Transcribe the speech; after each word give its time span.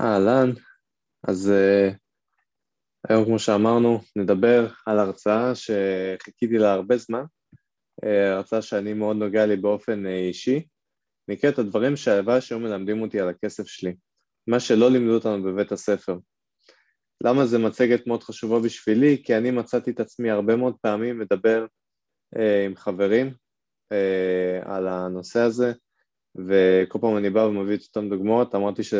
אהלן, 0.00 0.50
אז 1.28 1.52
uh, 1.52 1.94
היום 3.08 3.24
כמו 3.24 3.38
שאמרנו 3.38 4.00
נדבר 4.16 4.68
על 4.86 4.98
הרצאה 4.98 5.52
שחיכיתי 5.54 6.58
לה 6.58 6.72
הרבה 6.72 6.96
זמן, 6.96 7.22
uh, 8.04 8.08
הרצאה 8.08 8.62
שאני 8.62 8.94
מאוד 8.94 9.16
נוגע 9.16 9.46
לי 9.46 9.56
באופן 9.56 10.06
uh, 10.06 10.08
אישי, 10.08 10.66
נקראת 11.28 11.58
הדברים 11.58 11.96
שהלוואי 11.96 12.40
שהיו 12.40 12.60
מלמדים 12.60 13.02
אותי 13.02 13.20
על 13.20 13.28
הכסף 13.28 13.66
שלי, 13.66 13.94
מה 14.46 14.60
שלא 14.60 14.90
לימדו 14.90 15.14
אותנו 15.14 15.42
בבית 15.42 15.72
הספר. 15.72 16.18
למה 17.24 17.46
זה 17.46 17.58
מצגת 17.58 18.06
מאוד 18.06 18.22
חשובה 18.22 18.60
בשבילי? 18.60 19.22
כי 19.24 19.36
אני 19.36 19.50
מצאתי 19.50 19.90
את 19.90 20.00
עצמי 20.00 20.30
הרבה 20.30 20.56
מאוד 20.56 20.76
פעמים 20.80 21.18
מדבר 21.18 21.66
uh, 22.36 22.40
עם 22.66 22.76
חברים 22.76 23.34
uh, 23.94 24.68
על 24.68 24.88
הנושא 24.88 25.40
הזה, 25.40 25.72
וכל 26.36 26.98
פעם 27.00 27.16
אני 27.16 27.30
בא 27.30 27.40
ומביא 27.40 27.76
את 27.76 27.82
אותן 27.82 28.08
דוגמאות, 28.08 28.54
אמרתי 28.54 28.82
ש... 28.82 28.94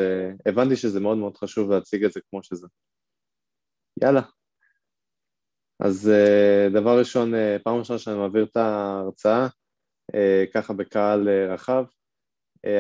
הבנתי 0.47 0.77
שזה 0.77 1.01
מאוד 1.01 1.19
מאוד 1.19 1.37
חשוב 1.37 1.71
להציג 1.71 2.05
את 2.05 2.13
זה 2.13 2.21
כמו 2.31 2.43
שזה. 2.43 2.67
יאללה. 4.03 4.23
אז 5.81 6.09
אה, 6.09 6.69
דבר 6.73 6.99
ראשון, 6.99 7.35
אה, 7.35 7.57
פעם 7.65 7.79
ראשונה 7.79 7.99
שאני 7.99 8.17
מעביר 8.17 8.45
את 8.45 8.57
ההרצאה, 8.57 9.47
אה, 10.15 10.45
ככה 10.55 10.73
בקהל 10.73 11.29
רחב. 11.29 11.85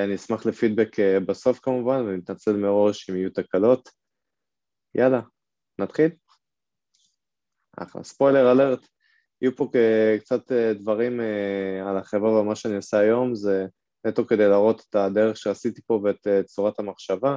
אני 0.04 0.14
אשמח 0.14 0.46
לפידבק 0.46 0.96
בסוף 1.26 1.58
כמובן, 1.58 2.04
ואני 2.04 2.16
מתנצל 2.16 2.56
מראש 2.56 3.10
אם 3.10 3.16
יהיו 3.16 3.30
תקלות. 3.30 3.88
יאללה, 4.94 5.20
נתחיל? 5.78 6.10
אחלה, 7.76 8.04
ספוילר 8.04 8.52
אלרט, 8.52 8.86
יהיו 9.42 9.56
פה 9.56 9.70
קצת 10.20 10.52
דברים 10.52 11.20
על 11.86 11.96
החברה 11.96 12.40
ומה 12.40 12.54
שאני 12.56 12.76
עושה 12.76 12.98
היום, 12.98 13.34
זה 13.34 13.66
נטו 14.06 14.26
כדי 14.26 14.48
להראות 14.48 14.84
את 14.90 14.94
הדרך 14.94 15.36
שעשיתי 15.36 15.80
פה 15.86 16.00
ואת 16.04 16.26
אה, 16.26 16.42
צורת 16.42 16.78
המחשבה. 16.78 17.36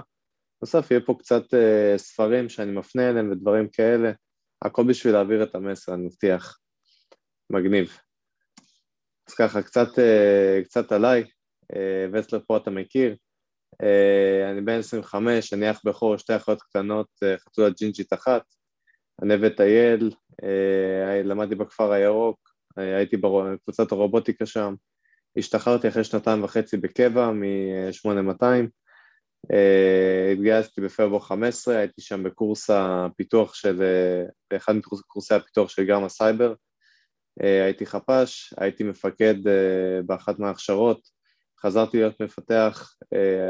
בסוף 0.64 0.92
יהיה 0.92 1.02
פה 1.06 1.16
קצת 1.20 1.44
uh, 1.44 1.98
ספרים 1.98 2.50
שאני 2.50 2.72
מפנה 2.72 3.10
אליהם 3.10 3.32
ודברים 3.32 3.68
כאלה, 3.70 4.12
הכל 4.62 4.84
בשביל 4.88 5.14
להעביר 5.14 5.44
את 5.44 5.56
המסר, 5.56 5.94
אני 5.94 6.06
מבטיח. 6.06 6.60
מגניב. 7.50 7.98
אז 9.30 9.34
ככה, 9.34 9.62
קצת, 9.62 9.88
uh, 9.88 10.64
קצת 10.64 10.92
עליי, 10.92 11.24
וסלר 12.14 12.40
פה 12.48 12.58
אתה 12.58 12.72
מכיר, 12.72 13.16
אני 14.52 14.62
בן 14.62 14.80
25, 14.80 15.54
אני 15.54 15.72
אח 15.72 15.82
בכור, 15.86 16.18
שתי 16.18 16.36
אחיות 16.36 16.62
קטנות, 16.62 17.08
חתולת 17.38 17.78
ג'ינג'ית 17.80 18.14
אחת, 18.14 18.42
אני 19.22 19.34
וטייל, 19.42 20.12
למדתי 21.24 21.56
בכפר 21.56 21.92
הירוק, 21.92 22.40
הייתי 22.78 23.18
בקבוצת 23.18 23.92
הרובוטיקה 23.92 24.46
שם, 24.46 24.74
השתחררתי 25.38 25.88
אחרי 25.88 26.04
שנתיים 26.04 26.44
וחצי 26.44 26.78
בקבע 26.78 27.32
מ-8200, 27.32 28.44
אה, 29.52 30.32
התגייסתי 30.32 30.82
בפברואר 30.82 31.20
15, 31.20 31.78
הייתי 31.78 32.02
שם 32.02 32.24
בקורס 32.24 32.70
הפיתוח 32.70 33.54
של, 33.54 33.84
באחד 34.52 34.74
מקורסי 34.76 35.34
הפיתוח 35.36 35.70
של 35.70 35.84
גרמה 35.84 36.10
סייבר, 36.10 36.54
אה, 37.44 37.64
הייתי 37.64 37.86
חפ"ש, 37.86 38.54
הייתי 38.58 38.84
מפקד 38.84 39.48
אה, 39.48 40.02
באחת 40.06 40.40
מההכשרות, 40.40 41.24
חזרתי 41.62 41.98
להיות 41.98 42.22
מפתח, 42.22 42.94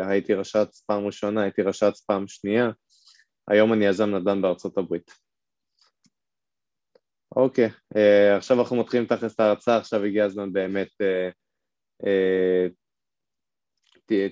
הייתי 0.08 0.34
רש"צ 0.34 0.84
פעם 0.88 1.06
ראשונה, 1.06 1.42
הייתי 1.42 1.62
רש"צ 1.62 2.02
פעם 2.02 2.28
שנייה, 2.28 2.70
היום 3.48 3.74
אני 3.74 3.86
יזם 3.86 4.16
נדל"ן 4.16 4.42
בארצות 4.42 4.78
הברית. 4.78 5.12
אוקיי, 7.36 7.70
עכשיו 8.38 8.60
אנחנו 8.60 8.76
מתחילים 8.76 9.06
תכלס 9.06 9.36
את 9.36 9.40
ההרצאה, 9.40 9.78
עכשיו 9.78 10.04
הגיע 10.04 10.26
הזמן 10.26 10.54
באמת 10.54 10.88
אה, 11.02 11.30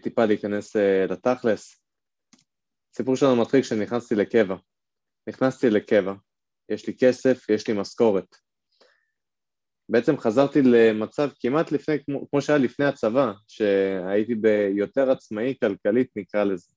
טיפה 0.03 0.25
להיכנס 0.25 0.75
אה, 0.75 1.05
לתכלס. 1.09 1.83
הסיפור 2.93 3.15
שלנו 3.15 3.41
מתחיל 3.41 3.61
כשנכנסתי 3.61 4.15
לקבע. 4.15 4.55
נכנסתי 5.29 5.69
לקבע, 5.69 6.13
יש 6.69 6.87
לי 6.87 6.93
כסף, 6.99 7.49
יש 7.49 7.67
לי 7.67 7.73
משכורת. 7.73 8.35
בעצם 9.89 10.17
חזרתי 10.17 10.61
למצב 10.61 11.29
כמעט 11.39 11.71
לפני, 11.71 11.95
כמו, 12.05 12.29
כמו 12.29 12.41
שהיה 12.41 12.59
לפני 12.59 12.85
הצבא, 12.85 13.31
שהייתי 13.47 14.35
ביותר 14.35 15.11
עצמאי 15.11 15.55
כלכלית 15.59 16.09
נקרא 16.15 16.43
לזה. 16.43 16.67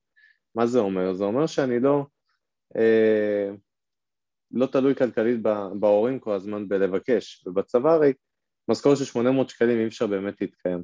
מה 0.55 0.67
זה 0.67 0.79
אומר? 0.79 1.13
זה 1.13 1.23
אומר 1.23 1.47
שאני 1.47 1.79
לא, 1.79 2.05
אה, 2.77 3.49
לא 4.51 4.65
תלוי 4.65 4.95
כלכלית 4.95 5.41
בהורים 5.79 6.19
כל 6.19 6.33
הזמן 6.33 6.67
בלבקש, 6.67 7.43
ובצבא 7.47 7.91
הרי 7.91 8.13
משכורת 8.69 8.97
של 8.97 9.05
800 9.05 9.49
שקלים 9.49 9.79
אי 9.79 9.87
אפשר 9.87 10.07
באמת 10.07 10.41
להתקיים. 10.41 10.83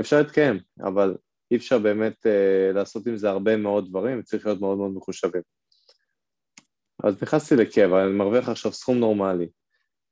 אפשר 0.00 0.18
להתקיים, 0.18 0.58
אבל 0.80 1.14
אי 1.50 1.56
אפשר 1.56 1.78
באמת 1.78 2.26
uh, 2.26 2.74
לעשות 2.74 3.06
עם 3.06 3.16
זה 3.16 3.30
הרבה 3.30 3.56
מאוד 3.56 3.88
דברים, 3.88 4.18
וצריך 4.18 4.46
להיות 4.46 4.60
מאוד 4.60 4.78
מאוד 4.78 4.90
מחושבים. 4.94 5.42
אז 7.04 7.22
נכנסתי 7.22 7.56
לקבע, 7.56 8.04
אני 8.04 8.12
מרוויח 8.12 8.48
עכשיו 8.48 8.72
סכום 8.72 8.98
נורמלי, 8.98 9.48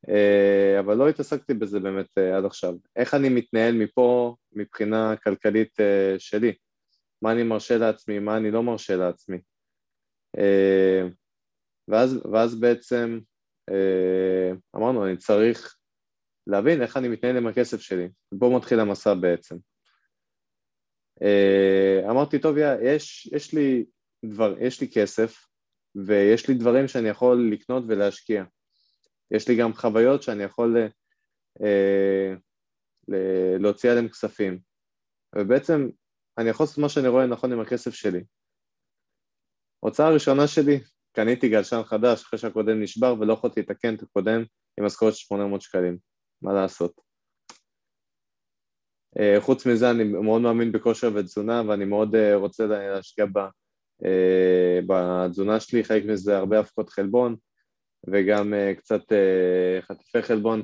uh, 0.07 0.81
אבל 0.81 0.97
לא 0.97 1.09
התעסקתי 1.09 1.55
בזה 1.55 1.81
באמת 1.81 2.07
uh, 2.07 2.37
עד 2.37 2.45
עכשיו. 2.45 2.75
איך 2.97 3.15
אני 3.15 3.29
מתנהל 3.29 3.75
מפה 3.75 4.37
מבחינה 4.53 5.17
כלכלית 5.17 5.81
uh, 5.81 6.19
שלי? 6.19 6.55
מה 7.23 7.33
אני 7.33 7.43
מרשה 7.43 7.79
לעצמי, 7.79 8.19
מה 8.19 8.37
אני 8.37 8.51
לא 8.51 8.63
מרשה 8.63 8.97
לעצמי? 8.97 9.39
Uh, 10.37 11.13
ואז, 11.89 12.27
ואז 12.33 12.61
בעצם 12.61 13.21
uh, 13.71 14.77
אמרנו, 14.77 15.07
אני 15.07 15.17
צריך 15.17 15.77
להבין 16.47 16.83
איך 16.83 16.97
אני 16.97 17.09
מתנהל 17.09 17.37
עם 17.37 17.47
הכסף 17.47 17.81
שלי. 17.81 18.09
פה 18.39 18.53
מתחיל 18.57 18.81
המסע 18.81 19.15
בעצם. 19.15 19.57
אה, 21.23 22.11
אמרתי, 22.11 22.39
טוב, 22.39 22.59
יא, 22.59 22.67
יש, 22.83 23.27
יש, 23.27 23.55
לי 23.55 23.85
דבר, 24.25 24.55
יש 24.61 24.81
לי 24.81 24.89
כסף 24.95 25.47
ויש 25.95 26.49
לי 26.49 26.55
דברים 26.55 26.89
שאני 26.89 27.09
יכול 27.09 27.51
לקנות 27.53 27.85
ולהשקיע. 27.89 28.45
יש 29.31 29.49
לי 29.49 29.57
גם 29.57 29.75
חוויות 29.75 30.23
שאני 30.23 30.43
יכול 30.43 30.77
אה, 31.63 32.35
להוציא 33.59 33.91
עליהם 33.91 34.09
כספים. 34.09 34.61
ובעצם 35.37 35.89
אני 36.39 36.49
יכול 36.49 36.65
לעשות 36.65 36.79
מה 36.79 36.89
שאני 36.89 37.09
רואה 37.09 37.27
נכון 37.27 37.53
עם 37.53 37.61
הכסף 37.61 37.95
שלי. 37.95 38.25
ההוצאה 39.83 40.07
הראשונה 40.07 40.47
שלי, 40.47 40.81
קניתי 41.13 41.49
גלשן 41.49 41.83
חדש 41.85 42.23
אחרי 42.23 42.39
שהקודם 42.39 42.83
נשבר 42.83 43.15
ולא 43.21 43.33
יכולתי 43.33 43.61
לתקן 43.61 43.95
את 43.95 44.03
הקודם 44.03 44.45
עם 44.79 44.85
משכורת 44.85 45.15
של 45.15 45.27
800 45.27 45.63
שקלים. 45.63 46.10
מה 46.43 46.53
לעשות. 46.53 47.01
Uh, 49.19 49.41
חוץ 49.41 49.67
מזה 49.67 49.91
אני 49.91 50.05
מאוד 50.05 50.43
מאמין 50.43 50.73
בכושר 50.73 51.11
ותזונה 51.15 51.63
ואני 51.69 51.85
מאוד 51.85 52.15
uh, 52.15 52.35
רוצה 52.35 52.67
להשקיע 52.67 53.27
ב, 53.27 53.39
uh, 53.39 54.87
בתזונה 54.87 55.61
שלי, 55.61 55.85
חלק 55.85 56.05
מזה 56.05 56.39
הרבה 56.39 56.61
הפקות 56.61 56.91
חלבון 56.91 57.37
וגם 58.07 58.55
קצת 58.77 59.01
חטיפי 59.81 60.23
חלבון 60.23 60.63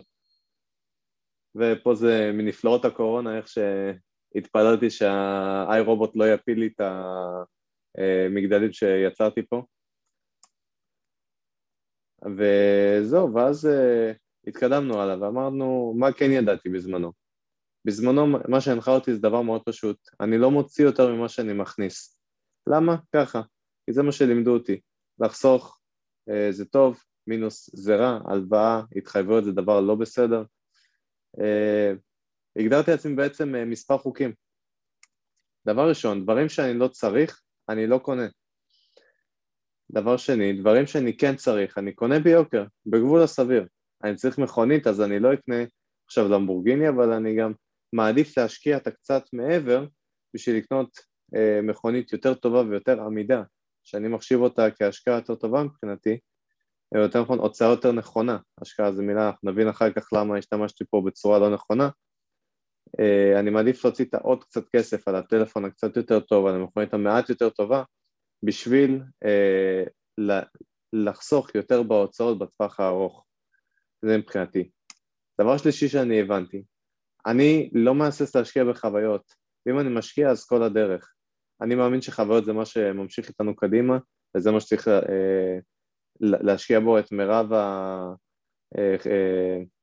ופה 1.55 1.95
זה 1.95 2.31
מנפלאות 2.35 2.85
הקורונה, 2.85 3.39
איך 3.39 3.47
שהתפללתי 3.49 4.91
שהאיי 4.91 5.81
רובוט 5.81 6.17
לא 6.17 6.25
יפיל 6.33 6.59
לי 6.61 6.67
את 6.67 6.81
המגדלים 7.99 8.73
שיצרתי 8.73 9.43
פה 9.47 9.63
וזהו, 12.37 13.35
ואז 13.35 13.69
התקדמנו 14.47 15.01
הלאה 15.01 15.21
ואמרנו 15.21 15.95
מה 15.99 16.13
כן 16.13 16.31
ידעתי 16.31 16.69
בזמנו. 16.69 17.13
בזמנו 17.85 18.27
מה 18.27 18.61
שהנחה 18.61 18.91
אותי 18.91 19.15
זה 19.15 19.21
דבר 19.21 19.43
מאוד 19.43 19.63
פשוט, 19.63 20.09
אני 20.21 20.39
לא 20.39 20.51
מוציא 20.51 20.85
יותר 20.85 21.15
ממה 21.15 21.29
שאני 21.29 21.53
מכניס. 21.53 22.21
למה? 22.67 22.97
ככה, 23.15 23.43
כי 23.87 23.93
זה 23.93 24.03
מה 24.03 24.13
שלימדו 24.13 24.55
אותי, 24.55 24.81
לחסוך 25.19 25.81
אה, 26.31 26.53
זה 26.53 26.65
טוב, 26.65 27.03
מינוס 27.27 27.71
זה 27.73 27.97
רע, 27.97 28.19
הלוואה, 28.25 28.83
התחייבויות 28.97 29.45
זה 29.45 29.53
דבר 29.53 29.81
לא 29.81 29.95
בסדר. 29.95 30.43
אה, 31.41 31.93
הגדרתי 32.57 32.91
לעצמי 32.91 33.15
בעצם 33.15 33.55
אה, 33.55 33.65
מספר 33.65 33.99
חוקים. 33.99 34.35
דבר 35.67 35.89
ראשון, 35.89 36.23
דברים 36.23 36.49
שאני 36.49 36.75
לא 36.75 36.89
צריך, 36.89 37.43
אני 37.69 37.87
לא 37.87 37.99
קונה. 37.99 38.27
דבר 39.91 40.17
שני, 40.17 40.53
דברים 40.53 40.87
שאני 40.87 41.17
כן 41.17 41.37
צריך, 41.37 41.79
אני 41.79 41.93
קונה 41.93 42.21
ביוקר, 42.21 42.65
בגבול 42.87 43.23
הסביר. 43.23 43.67
אני 44.05 44.15
צריך 44.15 44.39
מכונית 44.39 44.87
אז 44.87 45.01
אני 45.01 45.21
לא 45.21 45.35
אקנה 45.35 45.65
עכשיו 46.07 46.29
למבורגיני 46.29 46.89
אבל 46.89 47.13
אני 47.13 47.37
גם 47.37 47.53
מעדיף 47.93 48.39
להשקיע 48.39 48.77
את 48.77 48.87
הקצת 48.87 49.23
מעבר 49.33 49.87
בשביל 50.35 50.57
לקנות 50.57 50.99
אה, 51.37 51.61
מכונית 51.63 52.13
יותר 52.13 52.35
טובה 52.35 52.61
ויותר 52.61 53.01
עמידה 53.01 53.43
שאני 53.85 54.09
מחשיב 54.09 54.41
אותה 54.41 54.71
כהשקעה 54.71 55.15
יותר 55.15 55.35
טובה 55.35 55.63
מבחינתי 55.63 56.19
או 56.95 57.01
יותר 57.01 57.23
נכון 57.23 57.39
הוצאה 57.39 57.69
יותר 57.69 57.93
נכונה, 57.93 58.39
השקעה 58.63 58.93
זו 58.93 59.03
מילה, 59.03 59.27
אנחנו 59.27 59.51
נבין 59.51 59.69
אחר 59.69 59.93
כך 59.93 60.09
למה 60.13 60.39
השתמשתי 60.39 60.85
פה 60.91 61.03
בצורה 61.07 61.39
לא 61.39 61.55
נכונה. 61.55 61.89
אה, 63.01 63.41
אני 63.41 63.51
מעדיף 63.51 63.85
להוציא 63.85 64.05
את 64.05 64.15
העוד 64.15 64.45
קצת 64.45 64.69
כסף 64.77 65.09
על 65.09 65.17
הטלפון 65.17 65.65
הקצת 65.65 65.97
יותר 65.97 66.21
טוב, 66.21 66.47
על 66.47 66.55
המכונית 66.55 66.95
המעט 66.95 67.31
יותר 67.31 67.51
טובה 67.51 67.83
בשביל 68.43 69.03
אה, 69.25 69.85
לחסוך 70.93 71.55
יותר 71.55 71.83
בהוצאות 71.83 72.39
בטווח 72.39 72.81
הארוך 72.81 73.26
זה 74.07 74.19
מבחינתי. 74.19 74.71
דבר 75.41 75.57
שלישי 75.57 75.89
שאני 75.89 76.21
הבנתי, 76.21 76.63
אני 77.27 77.71
לא 77.73 77.95
מהסס 77.95 78.37
להשקיע 78.37 78.65
בחוויות, 78.65 79.35
ואם 79.67 79.79
אני 79.79 79.89
משקיע 79.89 80.31
אז 80.31 80.45
כל 80.45 80.63
הדרך. 80.63 81.13
אני 81.61 81.75
מאמין 81.75 82.01
שחוויות 82.01 82.45
זה 82.45 82.53
מה 82.53 82.65
שממשיך 82.65 83.29
איתנו 83.29 83.57
קדימה, 83.57 83.99
וזה 84.37 84.51
מה 84.51 84.61
שצריך 84.61 84.89
אה, 84.89 85.59
להשקיע 86.21 86.81
בו 86.81 86.99
את 86.99 87.13
מירב 87.13 87.53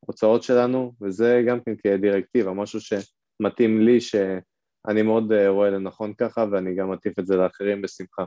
ההוצאות 0.03 0.41
אה, 0.41 0.45
שלנו, 0.47 0.93
וזה 1.01 1.41
גם 1.47 1.59
כן 1.63 1.75
כדירקטיבה, 1.75 2.53
משהו 2.53 2.79
שמתאים 2.81 3.81
לי, 3.81 4.01
שאני 4.01 5.01
מאוד 5.01 5.33
רואה 5.47 5.69
לנכון 5.69 6.13
ככה, 6.13 6.45
ואני 6.51 6.75
גם 6.75 6.91
מטיף 6.91 7.19
את 7.19 7.25
זה 7.25 7.35
לאחרים 7.35 7.81
בשמחה. 7.81 8.25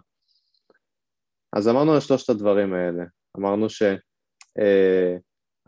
אז 1.53 1.69
אמרנו 1.69 1.95
על 1.95 2.01
שלושת 2.01 2.31
הדברים 2.31 2.75
האלה, 2.75 3.05
אמרנו 3.39 3.71
ש... 3.71 3.83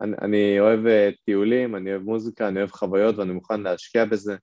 אני, 0.00 0.16
אני 0.22 0.60
אוהב 0.60 0.86
אה, 0.86 1.10
טיולים, 1.24 1.76
אני 1.76 1.90
אוהב 1.90 2.02
מוזיקה, 2.02 2.48
אני 2.48 2.58
אוהב 2.58 2.70
חוויות 2.70 3.18
ואני 3.18 3.32
מוכן 3.32 3.60
להשקיע 3.60 4.04
בזה. 4.04 4.36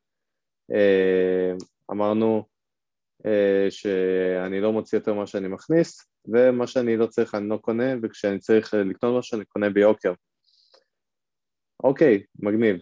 אה, 0.71 1.51
אמרנו 1.91 2.45
אה, 3.25 3.67
שאני 3.69 4.61
לא 4.61 4.71
מוציא 4.71 4.97
יותר 4.97 5.13
ממה 5.13 5.27
שאני 5.27 5.47
מכניס, 5.47 6.07
ומה 6.25 6.67
שאני 6.67 6.97
לא 6.97 7.07
צריך 7.07 7.35
אני 7.35 7.49
לא 7.49 7.57
קונה, 7.57 7.93
וכשאני 8.03 8.39
צריך 8.39 8.73
לקנות 8.73 9.19
משהו 9.19 9.37
אני 9.37 9.45
קונה 9.45 9.69
ביוקר. 9.69 10.13
אוקיי, 11.83 12.23
מגניב. 12.39 12.81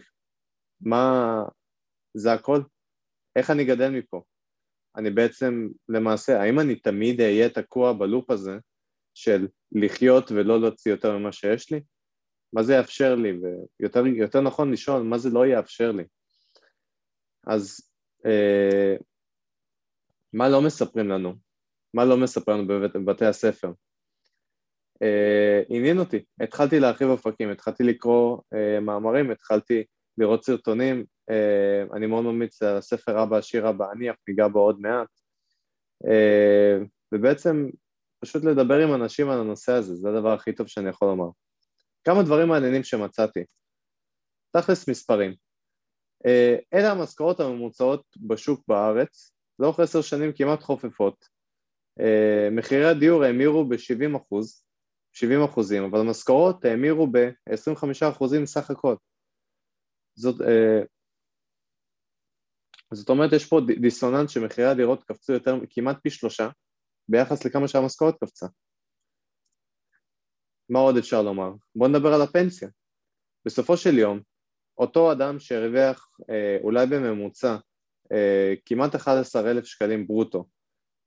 מה... 0.80 1.42
זה 2.16 2.32
הכל? 2.32 2.60
איך 3.36 3.50
אני 3.50 3.64
גדל 3.64 3.90
מפה? 3.90 4.22
אני 4.96 5.10
בעצם, 5.10 5.68
למעשה, 5.88 6.40
האם 6.40 6.60
אני 6.60 6.76
תמיד 6.76 7.20
אהיה 7.20 7.48
תקוע 7.48 7.92
בלופ 7.92 8.30
הזה 8.30 8.58
של 9.14 9.48
לחיות 9.72 10.30
ולא 10.30 10.60
להוציא 10.60 10.92
יותר 10.92 11.18
ממה 11.18 11.32
שיש 11.32 11.72
לי? 11.72 11.80
מה 12.54 12.62
זה 12.62 12.74
יאפשר 12.74 13.14
לי, 13.14 13.32
ויותר 13.80 14.40
נכון 14.40 14.72
לשאול 14.72 15.02
מה 15.02 15.18
זה 15.18 15.30
לא 15.30 15.46
יאפשר 15.46 15.92
לי. 15.92 16.04
אז 17.46 17.80
אה, 18.26 18.96
מה 20.32 20.48
לא 20.48 20.62
מספרים 20.62 21.08
לנו? 21.08 21.34
מה 21.94 22.04
לא 22.04 22.16
מספרים 22.16 22.58
לנו 22.58 22.68
בבית, 22.68 22.96
בבתי 22.96 23.24
הספר? 23.24 23.72
אה, 25.02 25.62
עניין 25.68 25.98
אותי, 25.98 26.24
התחלתי 26.40 26.80
להרחיב 26.80 27.08
אופקים, 27.08 27.50
התחלתי 27.50 27.84
לקרוא 27.84 28.38
אה, 28.54 28.80
מאמרים, 28.80 29.30
התחלתי 29.30 29.84
לראות 30.18 30.44
סרטונים, 30.44 31.04
אה, 31.30 31.96
אני 31.96 32.06
מאוד 32.06 32.24
ממליץ 32.24 32.62
על 32.62 32.76
הספר 32.76 33.22
אבא 33.22 33.36
עשיר 33.36 33.70
אבא 33.70 33.92
אני, 33.92 34.10
אף 34.10 34.16
ניגע 34.28 34.48
בו 34.48 34.60
עוד 34.60 34.80
מעט, 34.80 35.08
אה, 36.06 36.78
ובעצם 37.14 37.68
פשוט 38.20 38.44
לדבר 38.44 38.78
עם 38.78 38.94
אנשים 38.94 39.30
על 39.30 39.40
הנושא 39.40 39.72
הזה, 39.72 39.94
זה 39.94 40.08
הדבר 40.08 40.32
הכי 40.32 40.52
טוב 40.52 40.66
שאני 40.66 40.88
יכול 40.88 41.08
לומר. 41.08 41.28
כמה 42.04 42.22
דברים 42.22 42.48
מעניינים 42.48 42.84
שמצאתי. 42.84 43.44
תכלס 44.56 44.88
מספרים. 44.88 45.34
אה, 46.26 46.56
אלה 46.74 46.90
המשכורות 46.92 47.40
הממוצעות 47.40 48.04
בשוק 48.16 48.64
בארץ, 48.68 49.32
לאורך 49.58 49.80
עשר 49.80 50.02
שנים 50.02 50.32
כמעט 50.36 50.62
חופפות. 50.62 51.28
אה, 52.00 52.48
מחירי 52.52 52.84
הדיור 52.84 53.24
האמירו 53.24 53.68
ב-70 53.68 54.16
אחוז, 54.16 54.64
70 55.12 55.44
אחוזים, 55.44 55.84
אבל 55.84 56.00
המשכורות 56.00 56.64
האמירו 56.64 57.06
ב-25 57.06 58.10
אחוזים 58.10 58.46
סך 58.46 58.70
הכל. 58.70 58.96
זאת, 60.18 60.40
אה, 60.40 60.82
זאת 62.92 63.08
אומרת, 63.08 63.32
יש 63.32 63.48
פה 63.48 63.60
דיסוננס 63.80 64.30
שמחירי 64.30 64.66
הדירות 64.66 65.04
קפצו 65.04 65.32
יותר, 65.32 65.54
כמעט 65.70 65.96
פי 66.02 66.10
שלושה, 66.10 66.48
ביחס 67.08 67.44
לכמה 67.44 67.68
שהמשכורת 67.68 68.14
קפצה. 68.20 68.46
מה 70.68 70.78
עוד 70.78 70.96
אפשר 70.96 71.22
לומר? 71.22 71.52
בואו 71.74 71.90
נדבר 71.90 72.14
על 72.14 72.22
הפנסיה. 72.22 72.68
בסופו 73.46 73.76
של 73.76 73.98
יום, 73.98 74.20
אותו 74.78 75.12
אדם 75.12 75.38
שהרוויח 75.38 76.08
אה, 76.30 76.56
אולי 76.62 76.86
בממוצע 76.86 77.56
אה, 78.12 78.54
כמעט 78.66 78.94
11,000 78.94 79.64
שקלים 79.64 80.06
ברוטו, 80.06 80.44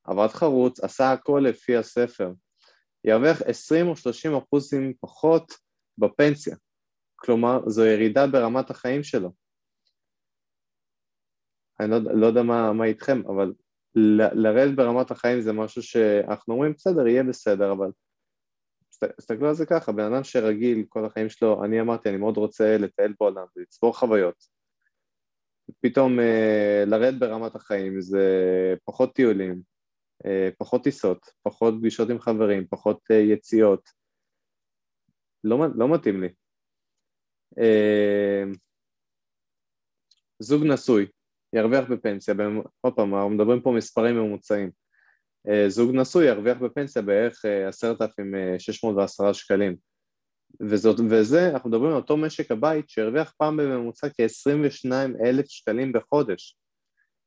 עבד 0.03 0.27
חרוץ, 0.27 0.79
עשה 0.79 1.11
הכל 1.11 1.43
לפי 1.49 1.75
הספר, 1.75 2.31
ירוויח 3.03 3.41
20 3.41 3.87
או 3.87 3.95
30 3.95 4.35
אחוזים 4.35 4.93
פחות 4.99 5.53
בפנסיה, 5.97 6.55
כלומר 7.15 7.69
זו 7.69 7.85
ירידה 7.85 8.27
ברמת 8.27 8.69
החיים 8.69 9.03
שלו. 9.03 9.31
אני 11.79 11.91
לא, 11.91 11.97
לא 12.13 12.27
יודע 12.27 12.43
מה, 12.43 12.73
מה 12.73 12.85
איתכם, 12.85 13.21
אבל 13.27 13.53
ל, 13.95 14.21
לרדת 14.47 14.75
ברמת 14.75 15.11
החיים 15.11 15.41
זה 15.41 15.53
משהו 15.53 15.83
שאנחנו 15.83 16.53
אומרים 16.53 16.73
בסדר, 16.73 17.07
יהיה 17.07 17.23
בסדר, 17.23 17.71
אבל 17.71 17.91
תסתכלו 19.17 19.47
על 19.47 19.53
זה 19.53 19.65
ככה, 19.65 19.91
בן 19.91 20.13
אדם 20.13 20.23
שרגיל 20.23 20.85
כל 20.89 21.05
החיים 21.05 21.29
שלו, 21.29 21.63
אני 21.65 21.81
אמרתי, 21.81 22.09
אני 22.09 22.17
מאוד 22.17 22.37
רוצה 22.37 22.77
לטייל 22.77 23.13
בעולם 23.19 23.45
ולצבור 23.55 23.97
חוויות. 23.97 24.57
פתאום 25.81 26.19
אה, 26.19 26.83
לרדת 26.87 27.19
ברמת 27.19 27.55
החיים 27.55 28.01
זה 28.01 28.25
פחות 28.85 29.15
טיולים, 29.15 29.61
אה, 30.25 30.49
פחות 30.57 30.83
טיסות, 30.83 31.29
פחות 31.43 31.73
פגישות 31.79 32.09
עם 32.09 32.19
חברים, 32.19 32.67
פחות 32.67 32.99
אה, 33.11 33.15
יציאות. 33.15 33.89
לא, 35.43 35.57
לא 35.75 35.93
מתאים 35.93 36.21
לי. 36.21 36.27
אה, 37.59 38.43
זוג 40.39 40.63
נשוי, 40.63 41.07
ירוויח 41.53 41.89
בפנסיה, 41.89 42.33
עוד 42.81 42.95
פעם, 42.95 43.15
אנחנו 43.15 43.29
מדברים 43.29 43.61
פה 43.61 43.71
מספרים 43.77 44.15
ממוצעים. 44.15 44.71
אה, 45.49 45.69
זוג 45.69 45.95
נשוי 45.95 46.27
ירוויח 46.27 46.57
בפנסיה 46.57 47.01
בערך 47.01 47.45
אה, 47.45 47.67
עשרת 47.67 48.01
אלפים 48.01 48.35
אה, 48.35 48.59
שש 48.59 48.83
מאות 48.83 48.95
ועשרה 48.95 49.33
שקלים 49.33 49.75
וזאת, 50.69 50.99
וזה, 51.11 51.49
אנחנו 51.53 51.69
מדברים 51.69 51.91
על 51.91 51.97
אותו 51.97 52.17
משק 52.17 52.51
הבית 52.51 52.89
שהרוויח 52.89 53.33
פעם 53.37 53.57
בממוצע 53.57 54.07
כ-22 54.09 54.91
אלף 55.25 55.45
שקלים 55.47 55.91
בחודש 55.93 56.57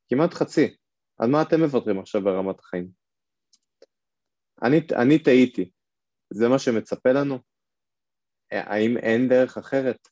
כמעט 0.09 0.35
חצי, 0.35 0.77
על 1.19 1.31
מה 1.31 1.43
אתם 1.43 1.61
מוותרים 1.61 1.99
עכשיו 1.99 2.25
ברמת 2.25 2.61
החיים? 2.61 2.89
אני, 4.63 4.81
אני 5.03 5.19
טעיתי, 5.19 5.71
זה 6.31 6.49
מה 6.49 6.59
שמצפה 6.59 7.13
לנו? 7.13 7.39
האם 8.51 8.97
אין 8.97 9.29
דרך 9.29 9.59
אחרת? 9.59 10.09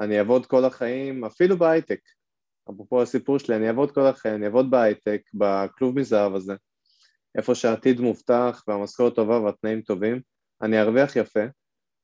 אני 0.00 0.18
אעבוד 0.18 0.46
כל 0.46 0.64
החיים, 0.64 1.24
אפילו 1.24 1.58
בהייטק, 1.58 2.00
אפרופו 2.74 3.02
הסיפור 3.02 3.38
שלי, 3.38 3.56
אני 3.56 3.68
אעבוד 3.68 3.90
כל 3.94 4.06
החיים, 4.06 4.34
אני 4.34 4.46
אעבוד 4.46 4.70
בהייטק, 4.70 5.22
בכלוב 5.34 5.98
מזהב 5.98 6.34
הזה, 6.34 6.54
איפה 7.38 7.54
שהעתיד 7.54 8.00
מובטח 8.00 8.64
והמשכורת 8.68 9.14
טובה 9.14 9.40
והתנאים 9.40 9.82
טובים, 9.82 10.20
אני 10.62 10.80
ארוויח 10.80 11.16
יפה, 11.16 11.40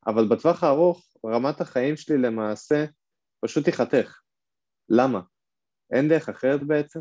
אבל 0.07 0.29
בטווח 0.29 0.65
הארוך 0.65 1.09
רמת 1.27 1.61
החיים 1.61 1.97
שלי 1.97 2.19
למעשה 2.19 2.85
פשוט 3.41 3.65
תיחתך. 3.65 4.21
למה? 4.89 5.21
אין 5.93 6.09
דרך 6.09 6.29
אחרת 6.29 6.63
בעצם? 6.63 7.01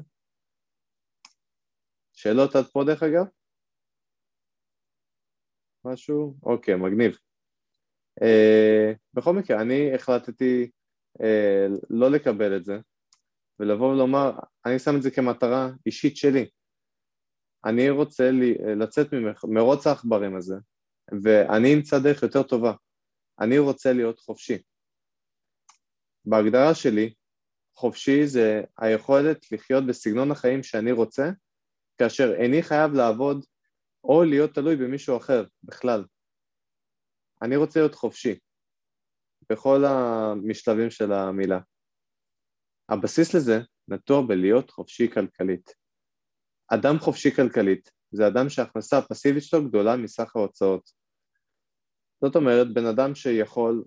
שאלות 2.14 2.56
עד 2.56 2.66
פה 2.66 2.84
דרך 2.84 3.04
אגב? 3.04 3.26
משהו? 5.86 6.36
אוקיי, 6.44 6.76
מגניב. 6.76 7.18
Uh, 8.22 8.98
בכל 9.14 9.34
מקרה, 9.34 9.62
אני 9.62 9.96
החלטתי 9.96 10.72
uh, 11.18 11.86
לא 11.90 12.12
לקבל 12.12 12.58
את 12.58 12.66
זה, 12.66 12.80
ולבוא 13.60 13.94
ולומר, 13.94 14.32
אני 14.66 14.80
שם 14.80 14.96
את 14.98 15.02
זה 15.02 15.12
כמטרה 15.12 15.70
אישית 15.86 16.18
שלי. 16.18 16.50
אני 17.66 17.90
רוצה 17.90 18.32
לי, 18.32 18.54
לצאת 18.80 19.08
ממרוץ 19.44 19.88
העכברים 19.88 20.36
הזה, 20.36 20.56
ואני 21.24 21.74
אמצא 21.74 22.00
דרך 22.00 22.24
יותר 22.24 22.44
טובה. 22.44 22.74
אני 23.40 23.58
רוצה 23.58 23.94
להיות 23.94 24.20
חופשי. 24.20 24.58
בהגדרה 26.26 26.76
שלי, 26.76 27.14
חופשי 27.76 28.28
זה 28.28 28.64
היכולת 28.78 29.52
לחיות 29.52 29.86
בסגנון 29.88 30.32
החיים 30.32 30.64
שאני 30.64 30.92
רוצה, 30.92 31.30
כאשר 31.98 32.34
איני 32.34 32.64
חייב 32.64 32.94
לעבוד 32.94 33.46
או 34.04 34.24
להיות 34.24 34.54
תלוי 34.54 34.76
במישהו 34.76 35.18
אחר 35.18 35.46
בכלל. 35.64 36.06
אני 37.42 37.56
רוצה 37.56 37.80
להיות 37.80 37.96
חופשי, 37.96 38.40
בכל 39.50 39.86
המשלבים 39.86 40.90
של 40.90 41.12
המילה. 41.12 41.60
הבסיס 42.90 43.34
לזה 43.34 43.60
נטוע 43.88 44.22
בלהיות 44.22 44.72
חופשי 44.72 45.12
כלכלית. 45.12 45.76
אדם 46.68 47.00
חופשי 47.00 47.32
כלכלית 47.32 47.92
זה 48.12 48.28
אדם 48.28 48.50
שההכנסה 48.50 48.98
הפסיבית 48.98 49.44
שלו 49.44 49.66
גדולה 49.70 49.98
מסך 49.98 50.36
ההוצאות. 50.36 50.92
זאת 52.24 52.36
אומרת, 52.36 52.74
בן 52.74 52.86
אדם 52.86 53.16
שיכול 53.16 53.84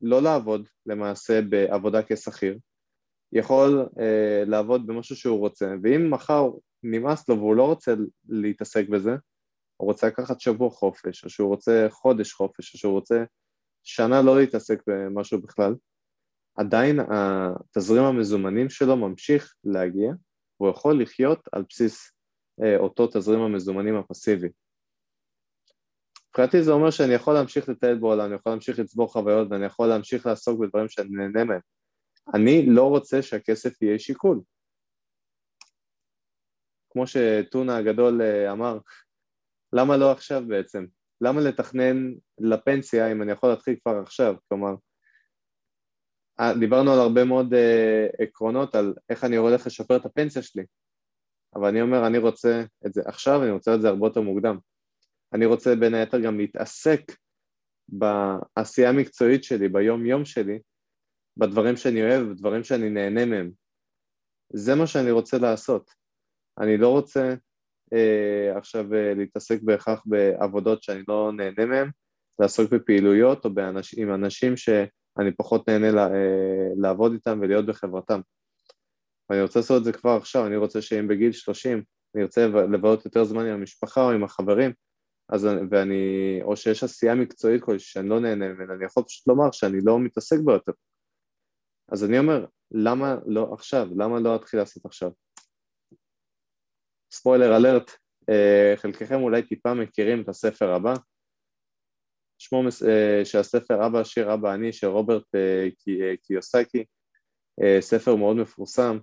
לא 0.00 0.22
לעבוד 0.22 0.68
למעשה 0.86 1.40
בעבודה 1.42 2.00
כשכיר, 2.08 2.58
יכול 3.32 3.88
אה, 4.00 4.44
לעבוד 4.46 4.86
במשהו 4.86 5.16
שהוא 5.16 5.38
רוצה, 5.38 5.74
ואם 5.82 6.10
מחר 6.10 6.50
נמאס 6.82 7.28
לו 7.28 7.36
והוא 7.36 7.56
לא 7.56 7.66
רוצה 7.66 7.94
להתעסק 8.28 8.88
בזה, 8.88 9.10
הוא 9.76 9.86
רוצה 9.86 10.06
לקחת 10.06 10.40
שבוע 10.40 10.70
חופש, 10.70 11.24
או 11.24 11.30
שהוא 11.30 11.48
רוצה 11.48 11.86
חודש 11.90 12.32
חופש, 12.32 12.74
או 12.74 12.78
שהוא 12.78 12.92
רוצה 12.92 13.24
שנה 13.82 14.22
לא 14.22 14.40
להתעסק 14.40 14.82
במשהו 14.86 15.42
בכלל, 15.42 15.74
עדיין 16.60 17.00
התזרים 17.00 18.02
המזומנים 18.02 18.70
שלו 18.70 18.96
ממשיך 18.96 19.54
להגיע 19.64 20.12
והוא 20.60 20.70
יכול 20.70 21.02
לחיות 21.02 21.48
על 21.52 21.64
בסיס 21.68 22.12
אה, 22.62 22.76
אותו 22.76 23.06
תזרים 23.06 23.40
המזומנים 23.40 23.96
הפסיבי. 23.96 24.48
מבחינתי 26.28 26.62
זה 26.62 26.72
אומר 26.72 26.90
שאני 26.90 27.14
יכול 27.14 27.34
להמשיך 27.34 27.68
לטייל 27.68 27.98
בעולם, 27.98 28.26
אני 28.26 28.34
יכול 28.34 28.52
להמשיך 28.52 28.78
לצבור 28.78 29.12
חוויות 29.12 29.48
ואני 29.50 29.64
יכול 29.64 29.86
להמשיך 29.86 30.26
לעסוק 30.26 30.60
בדברים 30.60 30.88
שאני 30.88 31.08
נהנה 31.10 31.44
מהם. 31.44 31.60
אני 32.34 32.66
לא 32.66 32.88
רוצה 32.88 33.22
שהכסף 33.22 33.82
יהיה 33.82 33.98
שיקול. 33.98 34.40
כמו 36.90 37.06
שטונה 37.06 37.76
הגדול 37.76 38.22
אה, 38.22 38.52
אמר, 38.52 38.78
למה 39.72 39.96
לא 39.96 40.12
עכשיו 40.12 40.42
בעצם? 40.48 40.86
למה 41.20 41.40
לתכנן 41.40 42.12
לפנסיה 42.38 43.12
אם 43.12 43.22
אני 43.22 43.32
יכול 43.32 43.50
להתחיל 43.50 43.76
כבר 43.82 43.98
עכשיו? 44.02 44.34
כלומר, 44.48 44.74
דיברנו 46.60 46.92
על 46.92 46.98
הרבה 46.98 47.24
מאוד 47.24 47.54
uh, 47.54 48.22
עקרונות 48.22 48.74
על 48.74 48.94
איך 49.10 49.24
אני 49.24 49.36
הולך 49.36 49.66
לשפר 49.66 49.96
את 49.96 50.06
הפנסיה 50.06 50.42
שלי, 50.42 50.62
אבל 51.54 51.68
אני 51.68 51.82
אומר, 51.82 52.06
אני 52.06 52.18
רוצה 52.18 52.64
את 52.86 52.94
זה 52.94 53.02
עכשיו, 53.04 53.42
אני 53.42 53.50
רוצה 53.50 53.74
את 53.74 53.80
זה 53.80 53.88
הרבה 53.88 54.06
יותר 54.06 54.20
מוקדם. 54.20 54.58
אני 55.34 55.46
רוצה 55.46 55.76
בין 55.76 55.94
היתר 55.94 56.20
גם 56.20 56.38
להתעסק 56.38 57.00
בעשייה 57.88 58.88
המקצועית 58.88 59.44
שלי, 59.44 59.68
ביום-יום 59.68 60.24
שלי, 60.24 60.58
בדברים 61.36 61.76
שאני 61.76 62.02
אוהב, 62.02 62.28
בדברים 62.28 62.64
שאני 62.64 62.90
נהנה 62.90 63.26
מהם. 63.26 63.50
זה 64.52 64.74
מה 64.74 64.86
שאני 64.86 65.10
רוצה 65.10 65.38
לעשות. 65.38 65.90
אני 66.60 66.76
לא 66.76 66.88
רוצה 66.88 67.34
אה, 67.92 68.58
עכשיו 68.58 68.94
אה, 68.94 69.14
להתעסק 69.14 69.62
בהכרח 69.62 70.02
בעבודות 70.06 70.82
שאני 70.82 71.02
לא 71.08 71.32
נהנה 71.36 71.66
מהן, 71.66 71.90
לעסוק 72.38 72.72
בפעילויות 72.72 73.44
או 73.44 73.54
באנש, 73.54 73.94
עם 73.98 74.14
אנשים 74.14 74.56
שאני 75.18 75.32
פחות 75.32 75.68
נהנה 75.68 75.90
לה, 75.90 76.06
אה, 76.06 76.68
לעבוד 76.76 77.12
איתם 77.12 77.38
ולהיות 77.42 77.66
בחברתם. 77.66 78.20
ואני 79.30 79.42
רוצה 79.42 79.58
לעשות 79.58 79.78
את 79.78 79.84
זה 79.84 79.92
כבר 79.92 80.10
עכשיו, 80.10 80.46
אני 80.46 80.56
רוצה 80.56 80.82
שאם 80.82 81.08
בגיל 81.08 81.32
30 81.32 81.82
אני 82.14 82.22
ארצה 82.22 82.46
לבלות 82.46 83.04
יותר 83.04 83.24
זמן 83.24 83.46
עם 83.46 83.54
המשפחה 83.54 84.02
או 84.02 84.10
עם 84.10 84.24
החברים, 84.24 84.72
אז 85.28 85.46
ואני, 85.70 86.38
או 86.42 86.56
שיש 86.56 86.84
עשייה 86.84 87.14
מקצועית 87.14 87.64
כלשהי 87.64 87.92
שאני 87.92 88.08
לא 88.08 88.20
נהנה 88.20 88.48
ממנה, 88.48 88.74
אני 88.74 88.84
יכול 88.84 89.02
פשוט 89.02 89.28
לומר 89.28 89.50
שאני 89.52 89.78
לא 89.84 89.98
מתעסק 89.98 90.36
בה 90.44 90.52
יותר. 90.52 90.72
אז 91.92 92.04
אני 92.04 92.18
אומר, 92.18 92.46
למה 92.70 93.16
לא 93.26 93.52
עכשיו? 93.52 93.88
למה 93.96 94.20
לא 94.20 94.32
להתחיל 94.32 94.60
לעשות 94.60 94.84
עכשיו? 94.84 95.10
ספוילר 97.12 97.56
אלרט, 97.56 97.90
אה, 98.30 98.72
חלקכם 98.76 99.22
אולי 99.22 99.42
טיפה 99.42 99.74
מכירים 99.74 100.22
את 100.22 100.28
הספר 100.28 100.74
הבא, 100.74 100.94
שמו 102.40 102.62
אה, 102.88 103.24
של 103.24 103.38
הספר 103.38 103.86
אבא 103.86 104.04
שיר 104.04 104.34
אבא 104.34 104.54
אני 104.54 104.72
של 104.72 104.86
רוברט 104.86 105.34
אה, 105.34 105.68
קיוסקי, 106.22 106.84
ספר 107.80 108.16
מאוד 108.16 108.36
מפורסם. 108.36 108.98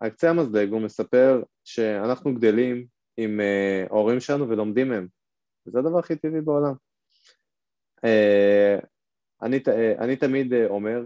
על 0.00 0.10
קצה 0.10 0.30
המזלג 0.30 0.70
הוא 0.70 0.80
מספר 0.80 1.42
שאנחנו 1.64 2.34
גדלים 2.34 2.86
עם 3.16 3.40
ההורים 3.90 4.20
שלנו 4.20 4.48
ולומדים 4.48 4.88
מהם, 4.88 5.08
וזה 5.66 5.78
הדבר 5.78 5.98
הכי 5.98 6.16
טבעי 6.16 6.40
בעולם. 6.40 6.74
אני, 9.42 9.60
אני 9.98 10.16
תמיד 10.16 10.52
אומר 10.54 11.04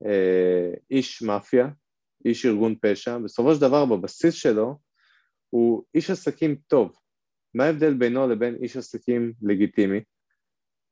שאיש 0.00 1.22
מאפיה 1.22 1.68
איש 2.24 2.46
ארגון 2.46 2.74
פשע, 2.82 3.18
בסופו 3.18 3.54
של 3.54 3.60
דבר 3.60 3.84
בבסיס 3.84 4.34
שלו 4.34 4.78
הוא 5.50 5.84
איש 5.94 6.10
עסקים 6.10 6.56
טוב. 6.66 6.96
מה 7.58 7.64
ההבדל 7.64 7.94
בינו 7.94 8.28
לבין 8.28 8.56
איש 8.62 8.76
עסקים 8.76 9.32
לגיטימי? 9.42 10.00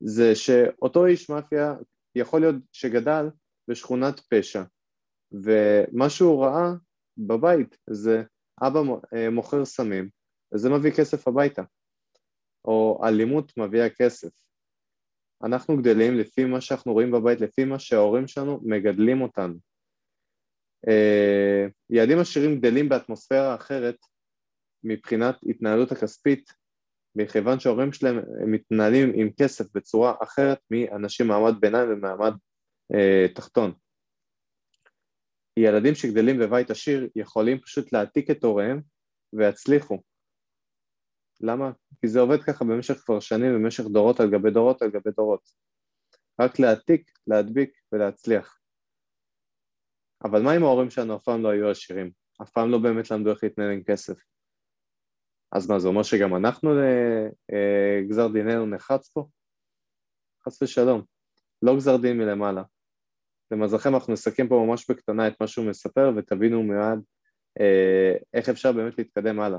זה 0.01 0.35
שאותו 0.35 1.07
איש 1.07 1.31
מאפיה 1.31 1.75
יכול 2.15 2.41
להיות 2.41 2.55
שגדל 2.73 3.27
בשכונת 3.69 4.21
פשע, 4.21 4.63
ומה 5.33 6.11
שהוא 6.11 6.45
ראה 6.45 6.73
בבית 7.19 7.79
זה 7.91 8.23
אבא 8.63 8.81
אה, 9.15 9.31
מוכר 9.31 9.65
סמים, 9.65 10.09
וזה 10.55 10.71
מביא 10.71 10.91
כסף 10.91 11.29
הביתה, 11.29 11.63
או 12.65 13.01
אלימות 13.05 13.53
מביאה 13.57 13.91
כסף. 13.91 14.31
אנחנו 15.45 15.77
גדלים 15.77 16.19
לפי 16.19 16.45
מה 16.45 16.61
שאנחנו 16.61 16.93
רואים 16.93 17.11
בבית, 17.11 17.41
לפי 17.41 17.65
מה 17.65 17.79
שההורים 17.79 18.29
שלנו 18.29 18.61
מגדלים 18.63 19.23
אותנו. 19.23 19.55
אה, 20.89 21.67
יעדים 21.91 22.19
עשירים 22.19 22.59
גדלים 22.59 22.89
באטמוספירה 22.89 23.55
אחרת 23.55 23.97
מבחינת 24.85 25.37
התנהלות 25.47 25.93
הכספית, 25.93 26.53
מכיוון 27.17 27.61
שההורים 27.61 27.93
שלהם 27.93 28.21
מתנהלים 28.47 29.13
עם 29.15 29.31
כסף 29.41 29.65
בצורה 29.75 30.15
אחרת 30.23 30.59
מאנשים 30.71 31.27
מעמד 31.27 31.61
ביניים 31.61 31.89
ומעמד 31.93 32.33
אה, 32.95 33.27
תחתון. 33.35 33.73
ילדים 35.57 35.95
שגדלים 35.95 36.39
בבית 36.39 36.71
עשיר 36.71 37.09
יכולים 37.17 37.61
פשוט 37.61 37.93
להעתיק 37.93 38.31
את 38.31 38.45
הוריהם 38.45 38.81
ויצליחו. 39.33 40.03
למה? 41.41 41.71
כי 42.01 42.09
זה 42.09 42.21
עובד 42.21 42.43
ככה 42.43 42.65
במשך 42.65 42.95
כבר 42.95 43.21
שנים, 43.21 43.55
במשך 43.55 43.85
דורות 43.85 44.21
על 44.21 44.31
גבי 44.31 44.51
דורות 44.51 44.83
על 44.83 44.91
גבי 44.91 45.11
דורות. 45.17 45.49
רק 46.41 46.59
להעתיק, 46.59 47.11
להדביק 47.27 47.71
ולהצליח. 47.93 48.59
אבל 50.25 50.43
מה 50.43 50.57
אם 50.57 50.63
ההורים 50.63 50.91
שלנו 50.91 51.17
אף 51.17 51.23
פעם 51.23 51.43
לא 51.43 51.49
היו 51.49 51.71
עשירים? 51.71 52.11
אף 52.43 52.51
פעם 52.51 52.71
לא 52.71 52.79
באמת 52.79 53.11
למדו 53.11 53.31
איך 53.31 53.45
להתנהל 53.45 53.71
עם 53.71 53.83
כסף. 53.85 54.19
אז 55.53 55.71
מה, 55.71 55.79
זה 55.79 55.89
אומר 55.89 56.03
שגם 56.03 56.37
אנחנו, 56.37 56.71
אה, 56.79 57.27
אה, 57.53 58.03
גזר 58.09 58.29
דיננו 58.29 58.67
נחרץ 58.67 59.09
פה? 59.09 59.29
חס 60.47 60.63
ושלום. 60.63 61.03
לא 61.63 61.77
גזר 61.77 61.97
דין 61.97 62.19
מלמעלה. 62.19 62.63
למזלכם 63.51 63.95
אנחנו 63.95 64.13
נסכם 64.13 64.49
פה 64.49 64.65
ממש 64.69 64.91
בקטנה 64.91 65.29
את 65.29 65.41
מה 65.41 65.47
שהוא 65.47 65.67
מספר 65.67 66.13
ותבינו 66.17 66.63
מיד 66.63 67.05
אה, 67.61 68.15
איך 68.35 68.49
אפשר 68.49 68.73
באמת 68.73 68.99
להתקדם 68.99 69.41
הלאה. 69.41 69.59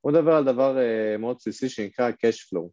הוא 0.00 0.12
מדבר 0.12 0.32
על 0.32 0.44
דבר 0.44 0.78
אה, 0.78 1.16
מאוד 1.18 1.36
בסיסי 1.36 1.68
שנקרא 1.68 2.10
cash 2.10 2.48
flow. 2.48 2.68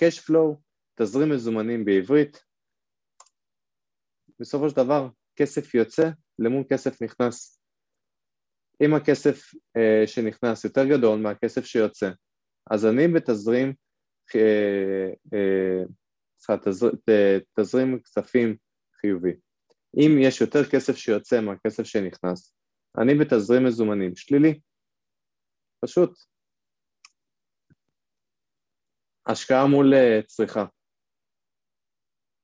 cash 0.00 0.20
flow, 0.24 0.56
תזרים 0.94 1.30
מזומנים 1.30 1.84
בעברית, 1.84 2.44
בסופו 4.40 4.68
של 4.70 4.76
דבר 4.76 5.08
כסף 5.36 5.74
יוצא 5.74 6.10
למול 6.38 6.64
כסף 6.70 7.02
נכנס. 7.02 7.57
אם 8.84 8.94
הכסף 8.94 9.54
אה, 9.76 10.06
שנכנס 10.06 10.64
יותר 10.64 10.84
גדול 10.84 11.18
מהכסף 11.20 11.64
שיוצא, 11.64 12.10
אז 12.70 12.86
אני 12.86 13.08
בתזרים, 13.08 13.74
אה, 14.36 15.10
אה, 15.34 16.56
תזר, 16.64 16.90
תזרים 17.58 18.00
כספים 18.02 18.56
חיובי. 19.00 19.32
אם 19.96 20.18
יש 20.20 20.40
יותר 20.40 20.70
כסף 20.70 20.96
שיוצא 20.96 21.40
מהכסף 21.40 21.82
שנכנס, 21.82 22.54
אני 22.98 23.14
בתזרים 23.14 23.64
מזומנים 23.66 24.16
שלילי. 24.16 24.60
פשוט. 25.84 26.18
השקעה 29.26 29.66
מול 29.66 29.94
אה, 29.94 30.20
צריכה. 30.26 30.64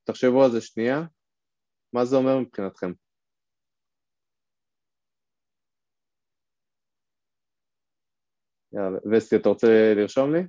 תחשבו 0.05 0.45
על 0.45 0.51
זה 0.51 0.61
שנייה, 0.61 1.03
מה 1.93 2.05
זה 2.05 2.17
אומר 2.17 2.39
מבחינתכם? 2.39 2.93
יאללה, 8.75 8.99
וסטי, 9.13 9.37
אתה 9.37 9.49
רוצה 9.49 9.95
לרשום 9.97 10.35
לי? 10.35 10.41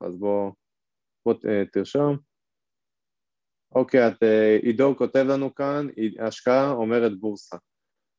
אז 0.00 0.16
בוא, 0.18 0.52
בוא 1.26 1.34
אה, 1.48 1.62
תרשום. 1.72 2.16
אוקיי, 3.74 4.08
את, 4.08 4.22
אה, 4.22 4.58
עידו 4.62 4.94
כותב 4.98 5.24
לנו 5.28 5.54
כאן, 5.54 5.86
השקעה 6.26 6.70
אומרת 6.70 7.20
בורסה. 7.20 7.56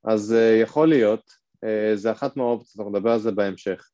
אז 0.04 0.34
אה, 0.34 0.60
יכול 0.62 0.90
להיות 0.90 1.44
זה 1.96 2.12
אחת 2.12 2.38
מהאופציות, 2.38 2.80
אנחנו 2.80 3.00
נדבר 3.00 3.12
על 3.12 3.20
זה 3.20 3.32
בהמשך. 3.32 3.90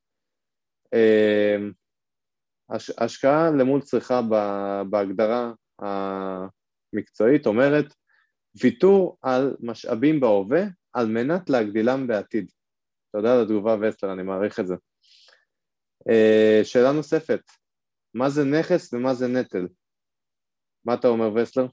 השקעה 2.97 3.49
למול 3.51 3.81
צריכה 3.81 4.21
בהגדרה 4.89 5.51
המקצועית 5.79 7.45
אומרת 7.45 7.93
ויתור 8.61 9.17
על 9.21 9.55
משאבים 9.59 10.19
בהווה 10.19 10.61
על 10.93 11.07
מנת 11.07 11.49
להגדילם 11.49 12.07
בעתיד. 12.07 12.51
תודה 13.11 13.33
על 13.33 13.41
התגובה 13.41 13.75
וסלר, 13.81 14.13
אני 14.13 14.23
מעריך 14.23 14.59
את 14.59 14.67
זה. 14.67 14.75
אה, 16.09 16.61
שאלה 16.63 16.91
נוספת, 16.91 17.41
מה 18.13 18.29
זה 18.29 18.43
נכס 18.43 18.93
ומה 18.93 19.13
זה 19.13 19.27
נטל? 19.27 19.67
מה 20.85 20.93
אתה 20.93 21.07
אומר 21.07 21.33
וסלר? 21.33 21.67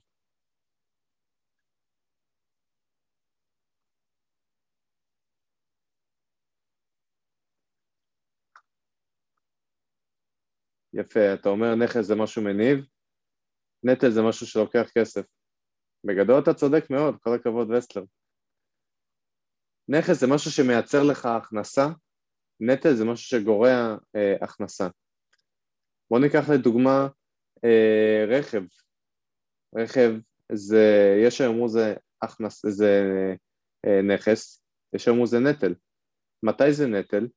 יפה, 10.99 11.33
אתה 11.33 11.49
אומר 11.49 11.75
נכס 11.75 12.01
זה 12.01 12.15
משהו 12.15 12.41
מניב, 12.41 12.85
נטל 13.83 14.09
זה 14.11 14.21
משהו 14.21 14.47
שלוקח 14.47 14.89
כסף. 14.97 15.25
בגדול 16.03 16.39
אתה 16.43 16.53
צודק 16.53 16.89
מאוד, 16.89 17.15
כל 17.21 17.35
הכבוד 17.35 17.71
וסלר. 17.71 18.03
נכס 19.89 20.19
זה 20.19 20.27
משהו 20.27 20.51
שמייצר 20.51 21.03
לך 21.03 21.25
הכנסה, 21.25 21.87
נטל 22.59 22.93
זה 22.93 23.05
משהו 23.05 23.25
שגורע 23.25 23.95
אה, 24.15 24.35
הכנסה. 24.41 24.87
בואו 26.09 26.21
ניקח 26.21 26.49
לדוגמה 26.53 27.07
אה, 27.63 28.25
רכב. 28.27 28.61
רכב 29.75 30.11
זה, 30.51 31.15
יש 31.25 31.37
שיאמרו 31.37 31.69
זה, 31.69 31.95
הכנס, 32.21 32.65
זה 32.65 33.03
אה, 33.85 34.01
נכס, 34.01 34.63
יש 34.93 35.03
שיאמרו 35.03 35.27
זה 35.27 35.39
נטל. 35.39 35.75
מתי 36.43 36.73
זה 36.73 36.87
נטל? 36.87 37.27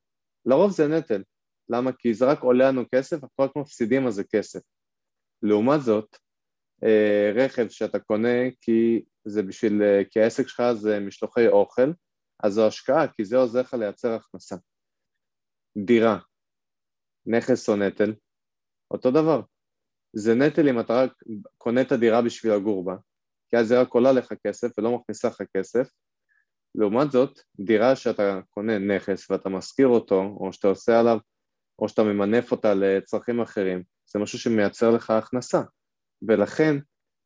לרוב 0.47 0.71
זה 0.71 0.89
נטל. 0.89 1.23
למה? 1.71 1.93
כי 1.93 2.15
זה 2.15 2.25
רק 2.25 2.41
עולה 2.41 2.69
לנו 2.69 2.85
כסף, 2.95 3.25
אנחנו 3.25 3.45
רק 3.45 3.57
מפסידים 3.57 4.07
על 4.07 4.13
זה 4.13 4.25
כסף. 4.25 4.61
לעומת 5.43 5.81
זאת, 5.81 6.17
אה, 6.85 7.33
רכב 7.35 7.69
שאתה 7.69 7.99
קונה 7.99 8.51
כי 8.61 9.05
זה 9.25 9.43
בשביל, 9.43 9.83
אה, 9.83 10.03
כי 10.11 10.21
העסק 10.21 10.49
שלך 10.49 10.63
זה 10.73 11.01
משלוחי 11.01 11.49
אוכל, 11.49 11.93
אז 12.43 12.53
זו 12.53 12.67
השקעה, 12.67 13.09
כי 13.13 13.25
זה 13.25 13.37
עוזר 13.37 13.61
לך 13.61 13.75
לייצר 13.75 14.15
הכנסה. 14.15 14.57
דירה, 15.79 16.19
נכס 17.27 17.69
או 17.69 17.77
נטל, 17.77 18.15
אותו 18.91 19.11
דבר. 19.11 19.43
זה 20.13 20.35
נטל 20.35 20.69
אם 20.69 20.81
אתה 20.81 21.03
רק 21.03 21.13
קונה 21.59 21.81
את 21.81 21.93
הדירה 21.93 22.23
בשביל 22.23 22.53
לגור 22.53 22.85
בה, 22.85 22.97
כי 23.49 23.57
אז 23.57 23.69
זה 23.69 23.81
רק 23.81 23.89
עולה 23.89 24.13
לך 24.13 24.33
כסף 24.47 24.79
ולא 24.79 24.97
מכניסה 24.97 25.29
לך 25.29 25.43
כסף. 25.57 25.89
לעומת 26.75 27.11
זאת, 27.11 27.41
דירה 27.61 27.97
שאתה 27.97 28.41
קונה 28.51 28.79
נכס 28.79 29.31
ואתה 29.31 29.49
משכיר 29.49 29.87
אותו, 29.87 30.37
או 30.41 30.53
שאתה 30.53 30.69
עושה 30.69 31.01
עליו, 31.01 31.19
או 31.81 31.89
שאתה 31.89 32.03
ממנף 32.03 32.53
אותה 32.53 32.75
לצרכים 32.75 33.41
אחרים, 33.41 33.83
זה 34.07 34.19
משהו 34.19 34.39
שמייצר 34.39 34.91
לך 34.91 35.11
הכנסה. 35.11 35.61
ולכן 36.29 36.77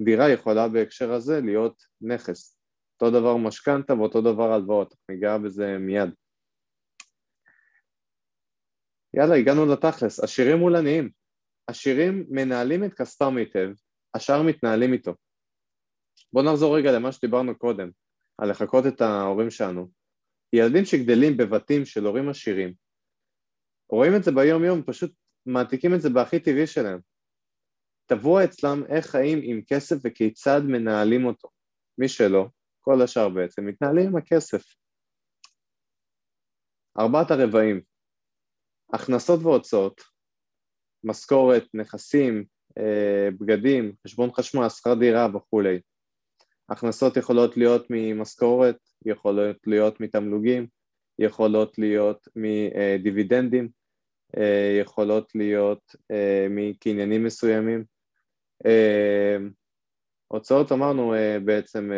דירה 0.03 0.31
יכולה 0.31 0.69
בהקשר 0.69 1.13
הזה 1.13 1.41
להיות 1.41 1.83
נכס. 2.01 2.59
אותו 2.95 3.21
דבר 3.21 3.37
משכנתה 3.37 3.95
ואותו 3.95 4.21
דבר 4.21 4.53
הלוואות, 4.53 4.95
ניגע 5.09 5.39
בזה 5.39 5.79
מיד. 5.79 6.11
יאללה, 9.15 9.35
הגענו 9.35 9.67
לתכלס, 9.67 10.21
עשירים 10.21 10.59
מול 10.59 10.77
עניים. 10.77 11.11
עשירים 11.67 12.27
מנהלים 12.31 12.85
את 12.85 12.95
כספם 12.95 13.37
היטב, 13.37 13.71
השאר 14.15 14.43
מתנהלים 14.43 14.93
איתו. 14.93 15.15
בואו 16.33 16.45
נחזור 16.45 16.77
רגע 16.77 16.93
למה 16.93 17.13
שדיברנו 17.13 17.59
קודם, 17.59 17.91
על 18.39 18.51
לחקות 18.51 18.87
את 18.87 19.01
ההורים 19.01 19.51
שלנו. 19.51 19.91
ילדים 20.53 20.85
שגדלים 20.85 21.37
בבתים 21.37 21.85
של 21.85 22.07
הורים 22.07 22.29
עשירים, 22.29 22.75
רואים 23.91 24.17
את 24.17 24.25
זה 24.25 24.33
ביום 24.33 24.65
יום, 24.65 24.83
פשוט 24.83 25.13
מעתיקים 25.47 25.95
את 25.95 26.01
זה 26.01 26.11
בהכי 26.11 26.41
טבעי 26.41 26.67
שלהם. 26.67 27.01
טבוע 28.07 28.45
אצלם 28.45 28.83
איך 28.89 29.07
חיים 29.07 29.41
עם 29.43 29.61
כסף 29.67 29.97
וכיצד 30.05 30.61
מנהלים 30.65 31.25
אותו. 31.25 31.49
מי 31.99 32.09
שלא, 32.09 32.47
כל 32.81 33.03
השאר 33.03 33.29
בעצם, 33.29 33.67
מתנהלים 33.67 34.07
עם 34.07 34.17
הכסף. 34.17 34.63
ארבעת 36.99 37.31
הרבעים, 37.31 37.81
הכנסות 38.93 39.41
והוצאות, 39.43 40.01
משכורת, 41.05 41.65
נכסים, 41.75 42.45
אה, 42.79 43.29
בגדים, 43.41 43.93
חשבון 44.07 44.31
חשמל, 44.33 44.69
שכר 44.69 44.95
דירה 44.95 45.37
וכולי. 45.37 45.81
הכנסות 46.69 47.17
יכולות 47.17 47.57
להיות 47.57 47.87
ממשכורת, 47.91 48.77
יכולות 49.07 49.57
להיות 49.67 50.01
מתמלוגים, 50.01 50.67
יכולות 51.19 51.79
להיות 51.79 52.29
מדיבידנדים, 52.37 53.69
אה, 54.37 54.79
יכולות 54.81 55.33
להיות 55.35 55.97
אה, 56.11 56.47
מקניינים 56.51 57.25
מסוימים. 57.25 57.85
הוצאות 60.29 60.73
אמרנו 60.73 61.15
בעצם 61.45 61.91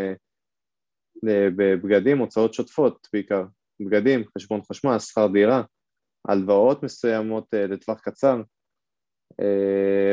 בבגדים, 1.56 2.18
הוצאות 2.18 2.54
שוטפות 2.54 3.08
בעיקר, 3.12 3.44
בגדים, 3.80 4.25
חשבון 4.38 4.61
חשמל, 4.62 4.99
שכר 4.99 5.26
דירה, 5.32 5.62
הלוואות 6.28 6.82
מסוימות 6.82 7.46
לטווח 7.52 8.00
קצר, 8.00 8.42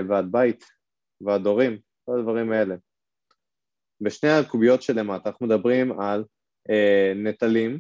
ועד 0.10 0.26
בית, 0.32 0.66
ועד 1.22 1.46
הורים, 1.46 1.78
כל 2.06 2.20
הדברים 2.20 2.52
האלה. 2.52 2.76
בשני 4.02 4.30
הקוביות 4.30 4.82
שלמטה 4.82 5.30
אנחנו 5.30 5.48
מדברים 5.48 6.00
על 6.00 6.24
אה, 6.70 7.14
נטלים 7.16 7.80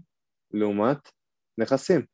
לעומת 0.53 1.11
נכסים. 1.57 2.05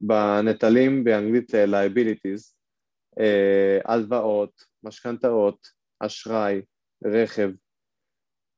בנטלים 0.00 1.04
באנגלית 1.04 1.54
אה, 1.54 1.64
liabilities, 1.64 2.54
אה, 3.20 3.78
הלוואות, 3.84 4.64
משכנתאות, 4.82 5.66
אשראי, 6.00 6.62
רכב, 7.04 7.50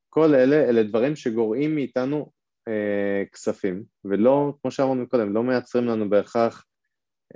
כל 0.09 0.35
אלה 0.35 0.69
אלה 0.69 0.83
דברים 0.83 1.17
שגורעים 1.17 1.75
מאיתנו 1.75 2.31
אה, 2.69 3.25
כספים, 3.33 3.85
ולא, 4.05 4.53
כמו 4.63 4.71
שאמרנו 4.71 5.09
קודם, 5.09 5.33
לא 5.33 5.43
מייצרים 5.43 5.85
לנו 5.85 6.11
בהכרח, 6.11 6.65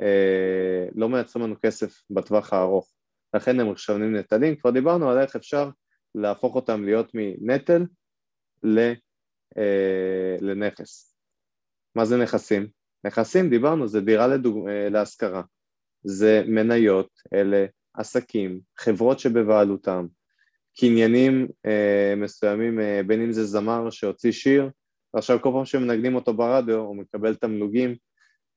אה, 0.01 0.87
לא 0.94 1.09
מייצרים 1.09 1.44
לנו 1.44 1.55
כסף 1.62 2.03
בטווח 2.11 2.53
הארוך, 2.53 2.92
לכן 3.35 3.61
הם 3.61 3.70
נחשבים 3.70 4.16
נטלים, 4.16 4.57
כבר 4.57 4.70
דיברנו 4.70 5.11
על 5.11 5.18
איך 5.18 5.37
אפשר 5.37 5.70
להפוך 6.14 6.55
אותם 6.55 6.85
להיות 6.85 7.11
מנטל 7.14 7.83
אה, 9.59 10.37
לנכס. 10.40 11.10
מה 11.94 12.05
זה 12.05 12.16
נכסים? 12.16 12.68
נכסים, 13.05 13.50
דיברנו, 13.50 13.88
זה 13.88 14.00
דירה 14.00 14.26
לדוג... 14.26 14.68
אה, 14.68 14.88
להשכרה, 14.88 15.42
זה 16.03 16.42
מניות, 16.46 17.11
אלה 17.35 17.66
עסקים, 17.94 18.61
חברות 18.79 19.18
שבבעלותם, 19.18 20.07
קניינים 20.79 21.48
אה, 21.66 22.14
מסוימים, 22.16 22.81
אה, 22.81 23.00
בין 23.07 23.22
אם 23.22 23.33
זה 23.33 23.44
זמר 23.44 23.90
שהוציא 23.90 24.33
שיר, 24.33 24.70
ועכשיו 25.14 25.42
כל 25.42 25.50
פעם 25.53 25.64
שמנגנים 25.64 26.14
אותו 26.14 26.35
ברדיו 26.35 26.79
הוא 26.79 26.96
מקבל 26.96 27.35
תמלוגים 27.35 27.96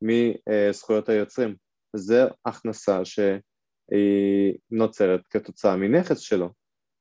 מזכויות 0.01 1.09
היוצרים. 1.09 1.55
זה 1.95 2.23
הכנסה 2.45 3.05
שהיא 3.05 4.57
נוצרת 4.71 5.21
כתוצאה 5.29 5.75
מנכס 5.75 6.19
שלו. 6.19 6.49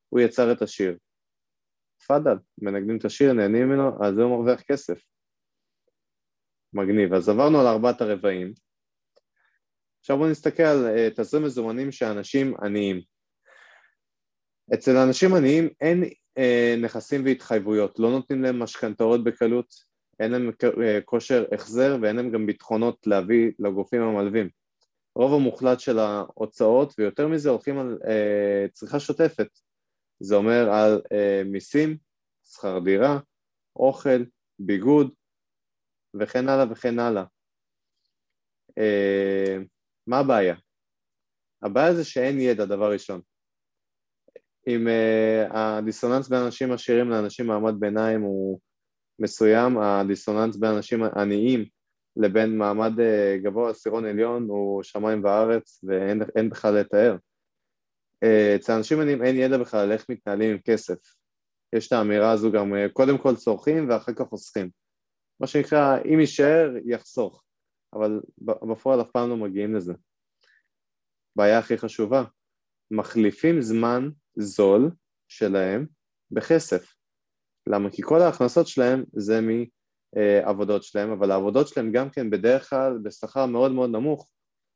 הוא 0.09 0.21
יצר 0.21 0.53
את 0.53 0.62
השיר. 0.62 0.97
תפאדל, 1.99 2.37
מנגנים 2.59 2.97
את 2.97 3.05
השיר, 3.05 3.33
נהנים 3.33 3.68
ממנו, 3.68 4.05
אז 4.05 4.18
הוא 4.18 4.31
מרוויח 4.31 4.62
כסף. 4.62 5.12
מגניב. 6.75 7.15
אז 7.15 7.29
עברנו 7.29 7.61
על 7.61 7.67
ארבעת 7.67 8.01
הרבעים. 8.01 8.53
עכשיו 10.01 10.17
בואו 10.17 10.31
נסתכל 10.31 10.63
על 10.63 10.87
uh, 10.87 11.15
תזרים 11.17 11.45
מזומנים 11.45 11.93
של 11.93 12.07
אנשים 12.07 12.55
עניים. 12.63 13.01
אצל 14.75 14.97
אנשים 14.97 15.35
עניים 15.35 15.69
אין 15.81 16.05
uh, 16.05 16.83
נכסים 16.83 17.25
והתחייבויות, 17.25 17.99
לא 17.99 18.11
נותנים 18.11 18.43
להם 18.43 18.59
משכנתאות 18.59 19.25
בקלות, 19.25 19.75
אין 20.21 20.33
להם 20.33 20.49
uh, 20.49 20.77
כושר 21.05 21.45
החזר 21.53 21.97
ואין 22.03 22.17
להם 22.17 22.31
גם 22.31 22.47
ביטחונות 22.47 23.07
להביא 23.07 23.53
לגופים 23.59 24.03
המלווים. 24.03 24.49
רוב 25.15 25.35
המוחלט 25.35 25.81
של 25.81 25.99
ההוצאות, 25.99 26.95
ויותר 26.99 27.29
מזה, 27.29 27.51
הולכים 27.51 27.79
על 27.79 27.99
uh, 28.03 28.73
צריכה 28.73 29.01
שוטפת. 29.01 29.49
זה 30.21 30.35
אומר 30.35 30.71
על 30.71 31.01
uh, 31.05 31.45
מיסים, 31.45 31.97
שכר 32.45 32.79
דירה, 32.79 33.19
אוכל, 33.77 34.25
ביגוד 34.59 35.11
וכן 36.20 36.48
הלאה 36.48 36.64
וכן 36.70 36.98
הלאה. 36.98 37.25
Uh, 38.70 39.64
מה 40.07 40.18
הבעיה? 40.18 40.55
הבעיה 41.62 41.94
זה 41.94 42.05
שאין 42.05 42.40
ידע, 42.40 42.64
דבר 42.64 42.92
ראשון. 42.92 43.20
אם 44.68 44.87
uh, 44.87 45.57
הדיסוננס 45.57 46.29
בין 46.29 46.38
אנשים 46.38 46.72
עשירים 46.72 47.11
לאנשים 47.11 47.46
מעמד 47.46 47.75
ביניים 47.81 48.20
הוא 48.22 48.61
מסוים, 49.18 49.79
הדיסוננס 49.79 50.57
בין 50.57 50.70
אנשים 50.70 51.03
עניים 51.03 51.64
לבין 52.16 52.59
מעמד 52.59 52.92
uh, 52.98 53.44
גבוה 53.44 53.70
עשירון 53.70 54.05
עליון 54.05 54.46
הוא 54.48 54.83
שמיים 54.83 55.25
וארץ 55.25 55.85
ואין 55.85 56.51
בכלל 56.51 56.75
לתאר. 56.75 57.16
אה, 58.22 58.57
אצל 58.57 58.72
אנשים 58.72 59.01
עניים 59.01 59.25
אין 59.25 59.37
ידע 59.37 59.59
בכלל 59.59 59.81
על 59.81 59.92
איך 59.92 60.07
מתנהלים 60.09 60.51
עם 60.51 60.59
כסף. 60.59 60.98
יש 61.72 61.87
את 61.87 61.92
האמירה 61.92 62.31
הזו 62.31 62.53
גם, 62.53 62.75
אה, 62.75 62.88
קודם 62.92 63.18
כל 63.18 63.37
צורכים 63.37 63.90
ואחר 63.90 64.12
כך 64.12 64.27
חוסכים. 64.29 64.70
מה 65.42 65.48
שנקרא, 65.48 65.98
אם 66.14 66.20
יישאר, 66.20 66.70
יחסוך, 66.85 67.44
אבל 67.92 68.20
בפועל 68.38 69.00
אף 69.00 69.11
פעם 69.11 69.28
לא 69.28 69.37
מגיעים 69.37 69.74
לזה. 69.74 69.92
בעיה 71.37 71.59
הכי 71.59 71.78
חשובה, 71.78 72.24
מחליפים 72.90 73.62
זמן 73.62 74.09
זול 74.37 74.90
שלהם 75.28 75.87
בכסף. 76.31 76.94
למה? 77.66 77.90
כי 77.90 78.02
כל 78.02 78.20
ההכנסות 78.20 78.66
שלהם 78.66 79.05
זה 79.12 79.40
מעבודות 80.14 80.83
שלהם, 80.83 81.11
אבל 81.11 81.31
העבודות 81.31 81.68
שלהם 81.68 81.92
גם 81.92 82.11
כן 82.11 82.31
בדרך 82.31 82.70
כלל 82.70 82.98
בשכר 83.02 83.46
מאוד 83.46 83.72
מאוד 83.72 83.90
נמוך, 83.90 84.31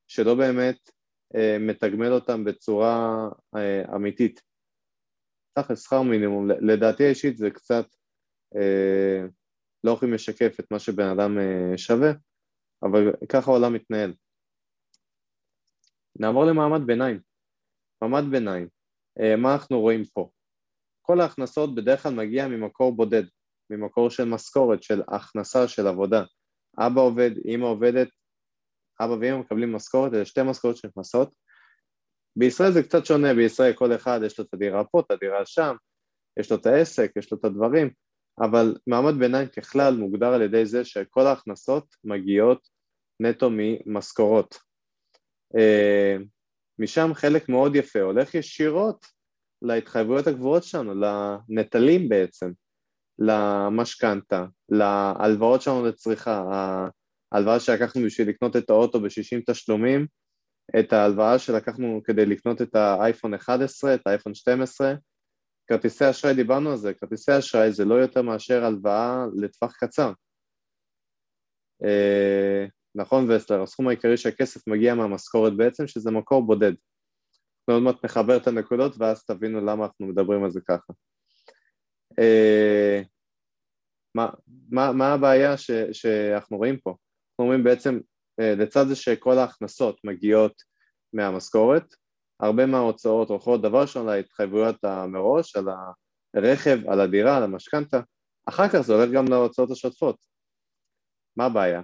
שלא 0.08 0.34
באמת 0.34 0.90
אה, 1.36 1.56
מתגמל 1.60 2.12
אותם 2.12 2.44
בצורה 2.44 3.28
אה, 3.56 3.94
אמיתית. 3.94 4.42
תכל'ס 5.58 5.84
שכר 5.84 6.02
מינימום, 6.02 6.48
לדעתי 6.50 7.04
האישית 7.04 7.36
זה 7.36 7.50
קצת 7.50 7.86
אה, 8.56 9.26
לא 9.84 9.90
יכולים 9.90 10.14
לשקף 10.14 10.60
את 10.60 10.70
מה 10.70 10.78
שבן 10.78 11.08
אדם 11.08 11.38
שווה, 11.76 12.10
אבל 12.82 13.12
ככה 13.28 13.50
העולם 13.50 13.72
מתנהל. 13.72 14.14
נעבור 16.20 16.44
למעמד 16.44 16.86
ביניים. 16.86 17.20
מעמד 18.02 18.24
ביניים, 18.30 18.68
מה 19.38 19.52
אנחנו 19.54 19.80
רואים 19.80 20.04
פה? 20.04 20.30
כל 21.02 21.20
ההכנסות 21.20 21.74
בדרך 21.74 22.02
כלל 22.02 22.14
מגיע 22.14 22.48
ממקור 22.48 22.96
בודד, 22.96 23.22
ממקור 23.70 24.10
של 24.10 24.24
משכורת, 24.24 24.82
של 24.82 25.02
הכנסה, 25.08 25.68
של 25.68 25.86
עבודה. 25.86 26.24
אבא 26.78 27.00
עובד, 27.00 27.30
אמא 27.44 27.64
עובדת, 27.64 28.08
אבא 29.00 29.12
ואמא 29.12 29.38
מקבלים 29.38 29.72
משכורת, 29.72 30.14
אלה 30.14 30.24
שתי 30.24 30.40
משכורות 30.42 30.76
שנכנסות. 30.76 31.34
בישראל 32.38 32.72
זה 32.72 32.82
קצת 32.82 33.06
שונה, 33.06 33.34
בישראל 33.34 33.72
כל 33.72 33.94
אחד 33.94 34.20
יש 34.26 34.38
לו 34.38 34.44
את 34.44 34.54
הדירה 34.54 34.84
פה, 34.84 35.00
את 35.00 35.10
הדירה 35.10 35.46
שם, 35.46 35.76
יש 36.38 36.50
לו 36.50 36.56
את 36.56 36.66
העסק, 36.66 37.12
יש 37.16 37.32
לו 37.32 37.38
את 37.38 37.44
הדברים, 37.44 37.90
אבל 38.40 38.76
מעמד 38.86 39.14
ביניים 39.18 39.48
ככלל 39.48 39.96
מוגדר 39.96 40.26
על 40.26 40.42
ידי 40.42 40.66
זה 40.66 40.84
שכל 40.84 41.26
ההכנסות 41.26 41.96
מגיעות 42.04 42.68
נטו 43.20 43.50
ממשכורות. 43.52 44.58
משם 46.78 47.10
חלק 47.14 47.48
מאוד 47.48 47.76
יפה 47.76 48.00
הולך 48.00 48.34
ישירות 48.34 49.06
להתחייבויות 49.62 50.26
הגבוהות 50.26 50.64
שלנו, 50.64 50.94
לנטלים 50.94 52.08
בעצם, 52.08 52.50
למשכנתה, 53.18 54.44
להלוואות 54.68 55.62
שלנו 55.62 55.86
לצריכה, 55.86 56.42
ההלוואה 57.32 57.60
שלקחנו 57.60 58.02
בשביל 58.06 58.28
לקנות 58.28 58.56
את 58.56 58.70
האוטו 58.70 59.00
ב-60 59.00 59.42
תשלומים, 59.46 60.06
את 60.78 60.92
ההלוואה 60.92 61.38
שלקחנו 61.38 62.00
כדי 62.04 62.26
לקנות 62.26 62.62
את 62.62 62.74
האייפון 62.74 63.34
11, 63.34 63.94
את 63.94 64.06
האייפון 64.06 64.34
12, 64.34 64.94
כרטיסי 65.66 66.10
אשראי, 66.10 66.34
דיברנו 66.34 66.70
על 66.70 66.76
זה, 66.76 66.94
כרטיסי 66.94 67.38
אשראי 67.38 67.72
זה 67.72 67.84
לא 67.84 67.94
יותר 67.94 68.22
מאשר 68.22 68.64
הלוואה 68.64 69.24
לטווח 69.36 69.76
קצר. 69.76 70.12
אה, 71.84 72.66
נכון 72.94 73.30
וסלר, 73.30 73.62
הסכום 73.62 73.88
העיקרי 73.88 74.16
שהכסף 74.16 74.68
מגיע 74.68 74.94
מהמשכורת 74.94 75.56
בעצם, 75.56 75.86
שזה 75.86 76.10
מקור 76.10 76.46
בודד. 76.46 76.72
עוד 77.70 77.82
מעט 77.82 78.04
נחבר 78.04 78.36
את 78.36 78.46
הנקודות 78.46 78.92
ואז 78.98 79.24
תבינו 79.24 79.60
למה 79.60 79.84
אנחנו 79.84 80.06
מדברים 80.06 80.44
על 80.44 80.50
זה 80.50 80.60
ככה. 80.68 80.92
אה, 82.18 83.02
מה, 84.14 84.28
מה, 84.70 84.92
מה 84.92 85.12
הבעיה 85.12 85.56
ש, 85.56 85.70
שאנחנו 85.92 86.56
רואים 86.56 86.78
פה? 86.80 86.90
אנחנו 86.90 87.44
רואים 87.44 87.64
בעצם, 87.64 88.00
אה, 88.40 88.54
לצד 88.54 88.84
זה 88.88 88.96
שכל 88.96 89.38
ההכנסות 89.38 90.00
מגיעות 90.04 90.62
מהמשכורת, 91.12 91.94
הרבה 92.40 92.66
מההוצאות 92.66 93.28
הולכות 93.28 93.62
דבר 93.62 93.80
ראשון 93.82 94.06
להתחייבויות 94.06 94.84
מראש, 95.08 95.56
על 95.56 95.64
הרכב, 96.34 96.88
על 96.88 97.00
הדירה, 97.00 97.36
על 97.36 97.42
המשכנתה, 97.42 98.00
אחר 98.46 98.68
כך 98.68 98.80
זה 98.80 98.94
הולך 98.94 99.10
גם 99.14 99.24
להוצאות 99.28 99.70
השוטפות. 99.70 100.16
מה 101.36 101.46
הבעיה? 101.46 101.82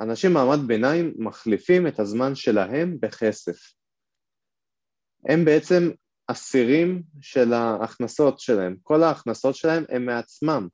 אנשים 0.00 0.32
מעמד 0.32 0.58
ביניים 0.66 1.14
מחליפים 1.18 1.86
את 1.86 1.98
הזמן 1.98 2.34
שלהם 2.34 3.00
בכסף. 3.00 3.72
הם 5.28 5.44
בעצם 5.44 5.90
אסירים 6.26 7.02
של 7.20 7.52
ההכנסות 7.52 8.40
שלהם, 8.40 8.76
כל 8.82 9.02
ההכנסות 9.02 9.54
שלהם 9.54 9.84
הם 9.88 10.06
מעצמם. 10.06 10.68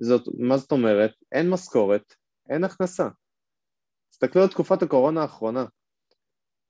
זאת, 0.00 0.22
מה 0.38 0.56
זאת 0.56 0.72
אומרת? 0.72 1.12
אין 1.32 1.50
משכורת, 1.50 2.14
אין 2.50 2.64
הכנסה. 2.64 3.08
תסתכלו 4.10 4.42
על 4.42 4.48
תקופת 4.48 4.82
הקורונה 4.82 5.22
האחרונה. 5.22 5.64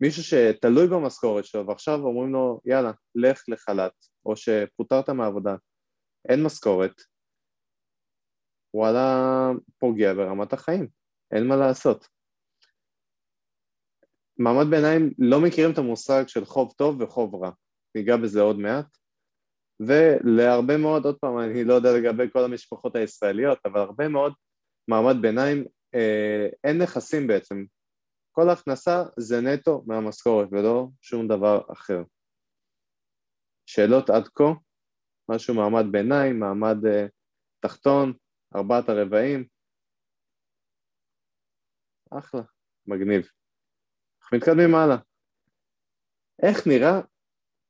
מישהו 0.01 0.23
שתלוי 0.23 0.87
במשכורת 0.87 1.45
שלו 1.45 1.67
ועכשיו 1.67 1.99
אומרים 1.99 2.33
לו 2.33 2.61
יאללה, 2.65 2.93
לך 3.15 3.43
לחל"ת, 3.49 3.93
או 4.27 4.37
שפוטרת 4.37 5.11
מהעבודה, 5.11 5.55
אין 6.29 6.43
משכורת, 6.43 7.03
וואלה 8.75 9.51
פוגע 9.79 10.15
ברמת 10.15 10.53
החיים, 10.53 10.89
אין 11.35 11.47
מה 11.47 11.57
לעשות. 11.57 12.09
מעמד 14.39 14.67
ביניים 14.71 15.11
לא 15.19 15.41
מכירים 15.41 15.73
את 15.73 15.79
המושג 15.79 16.25
של 16.27 16.45
חוב 16.45 16.75
טוב 16.77 17.01
וחוב 17.01 17.35
רע, 17.35 17.51
ניגע 17.95 18.17
בזה 18.17 18.41
עוד 18.41 18.59
מעט, 18.59 18.97
ולהרבה 19.81 20.77
מאוד, 20.77 21.05
עוד 21.05 21.19
פעם, 21.19 21.39
אני 21.39 21.65
לא 21.65 21.75
יודע 21.75 21.93
לגבי 21.93 22.31
כל 22.33 22.45
המשפחות 22.45 22.97
הישראליות, 22.97 23.59
אבל 23.65 23.81
הרבה 23.81 24.09
מאוד 24.09 24.33
מעמד 24.89 25.23
ביניים, 25.23 25.65
אה, 25.95 26.49
אין 26.65 26.83
נכסים 26.83 27.27
בעצם, 27.27 27.65
כל 28.39 28.51
הכנסה 28.51 29.03
זה 29.17 29.37
נטו 29.41 29.83
מהמשכורת 29.87 30.49
ולא 30.53 30.89
שום 31.03 31.29
דבר 31.29 31.61
אחר. 31.73 32.03
שאלות 33.67 34.11
עד 34.11 34.29
כה? 34.35 34.45
משהו 35.31 35.55
מעמד 35.55 35.93
ביניים, 35.93 36.41
מעמד 36.41 36.77
uh, 36.85 37.11
תחתון, 37.61 38.13
ארבעת 38.57 38.89
הרבעים? 38.89 39.47
אחלה, 42.19 42.41
מגניב. 42.87 43.29
אנחנו 44.23 44.37
מתקדמים 44.37 44.75
הלאה. 44.75 44.97
איך 46.43 46.67
נראה 46.67 47.01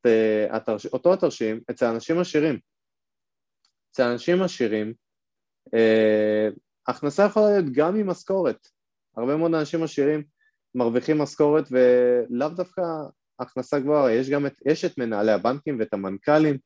uh, 0.07 0.55
התרש... 0.55 0.85
אותו 0.85 1.13
התרשים 1.13 1.61
אצל 1.71 1.85
אנשים 1.85 2.19
עשירים? 2.21 2.59
אצל 3.91 4.03
אנשים 4.03 4.43
עשירים, 4.45 4.93
uh, 5.75 6.59
הכנסה 6.87 7.23
יכולה 7.29 7.45
להיות 7.45 7.75
גם 7.75 7.93
ממשכורת. 7.93 8.67
הרבה 9.17 9.37
מאוד 9.37 9.51
אנשים 9.53 9.83
עשירים 9.83 10.36
מרוויחים 10.77 11.17
משכורת 11.17 11.67
ולאו 11.71 12.49
דווקא 12.49 12.81
הכנסה 13.39 13.79
גבוהה, 13.79 14.11
יש 14.11 14.29
גם 14.29 14.45
את, 14.45 14.53
יש 14.65 14.85
את 14.85 14.97
מנהלי 14.97 15.31
הבנקים 15.31 15.79
ואת 15.79 15.93
המנכ"לים 15.93 16.57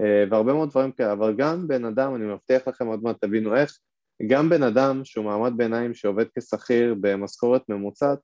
אה, 0.00 0.24
והרבה 0.30 0.52
מאוד 0.52 0.70
דברים 0.70 0.92
כאלה, 0.92 1.12
אבל 1.12 1.34
גם 1.36 1.68
בן 1.68 1.84
אדם, 1.84 2.14
אני 2.14 2.24
מבטיח 2.24 2.68
לכם 2.68 2.86
עוד 2.86 3.02
מעט 3.02 3.16
תבינו 3.20 3.56
איך, 3.56 3.78
גם 4.26 4.48
בן 4.48 4.62
אדם 4.62 5.04
שהוא 5.04 5.24
מעמד 5.24 5.52
ביניים 5.56 5.94
שעובד 5.94 6.24
כשכיר 6.38 6.94
במשכורת 7.00 7.68
ממוצעת, 7.68 8.18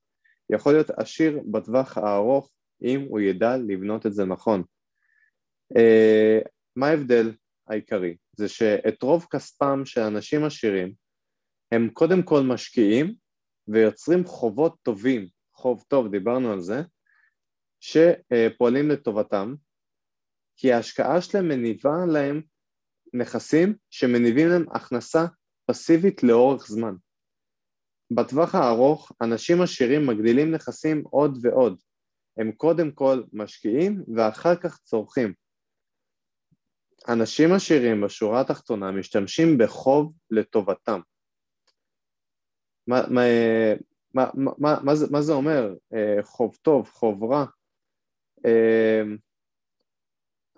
יכול 0.53 0.73
להיות 0.73 0.91
עשיר 0.91 1.41
בטווח 1.51 1.99
הארוך 1.99 2.51
אם 2.83 3.07
הוא 3.09 3.21
ידע 3.21 3.57
לבנות 3.57 4.07
את 4.07 4.15
זה 4.15 4.25
נכון. 4.25 4.62
אה, 5.77 6.39
מה 6.77 6.89
ההבדל 6.89 7.33
העיקרי? 7.69 8.17
זה 8.37 8.49
שאת 8.49 9.03
רוב 9.03 9.27
כספם 9.31 9.83
של 9.85 10.01
אנשים 10.01 10.45
עשירים 10.45 10.93
הם 11.73 11.89
קודם 11.93 12.23
כל 12.23 12.41
משקיעים 12.43 13.15
ויוצרים 13.69 14.25
חובות 14.25 14.77
טובים, 14.83 15.27
חוב 15.55 15.85
טוב, 15.89 16.09
דיברנו 16.11 16.53
על 16.53 16.61
זה, 16.61 16.83
שפועלים 17.81 18.89
לטובתם, 18.89 19.55
כי 20.57 20.73
ההשקעה 20.73 21.21
שלהם 21.21 21.49
מניבה 21.49 22.07
להם 22.13 22.43
נכסים 23.15 23.77
שמניבים 23.91 24.49
להם 24.49 24.65
הכנסה 24.73 25.25
פסיבית 25.67 26.23
לאורך 26.23 26.67
זמן. 26.67 26.95
בטווח 28.11 28.55
הארוך 28.55 29.13
אנשים 29.23 29.63
עשירים 29.63 30.07
מגדילים 30.07 30.55
נכסים 30.55 31.03
עוד 31.11 31.39
ועוד, 31.43 31.81
הם 32.37 32.53
קודם 32.53 32.91
כל 32.91 33.23
משקיעים 33.33 34.05
ואחר 34.17 34.57
כך 34.57 34.79
צורכים. 34.79 35.35
אנשים 37.09 37.53
עשירים 37.53 38.01
בשורה 38.01 38.41
התחתונה 38.41 38.91
משתמשים 38.91 39.59
בחוב 39.59 40.13
לטובתם. 40.31 41.01
מה, 42.87 43.03
מה, 44.14 44.31
מה, 44.35 44.79
מה, 44.83 44.94
זה, 44.94 45.07
מה 45.11 45.22
זה 45.22 45.33
אומר 45.33 45.75
אה, 45.94 46.22
חוב 46.22 46.57
טוב, 46.62 46.88
חוב 46.88 47.25
רע? 47.25 47.44
אה, 48.46 49.03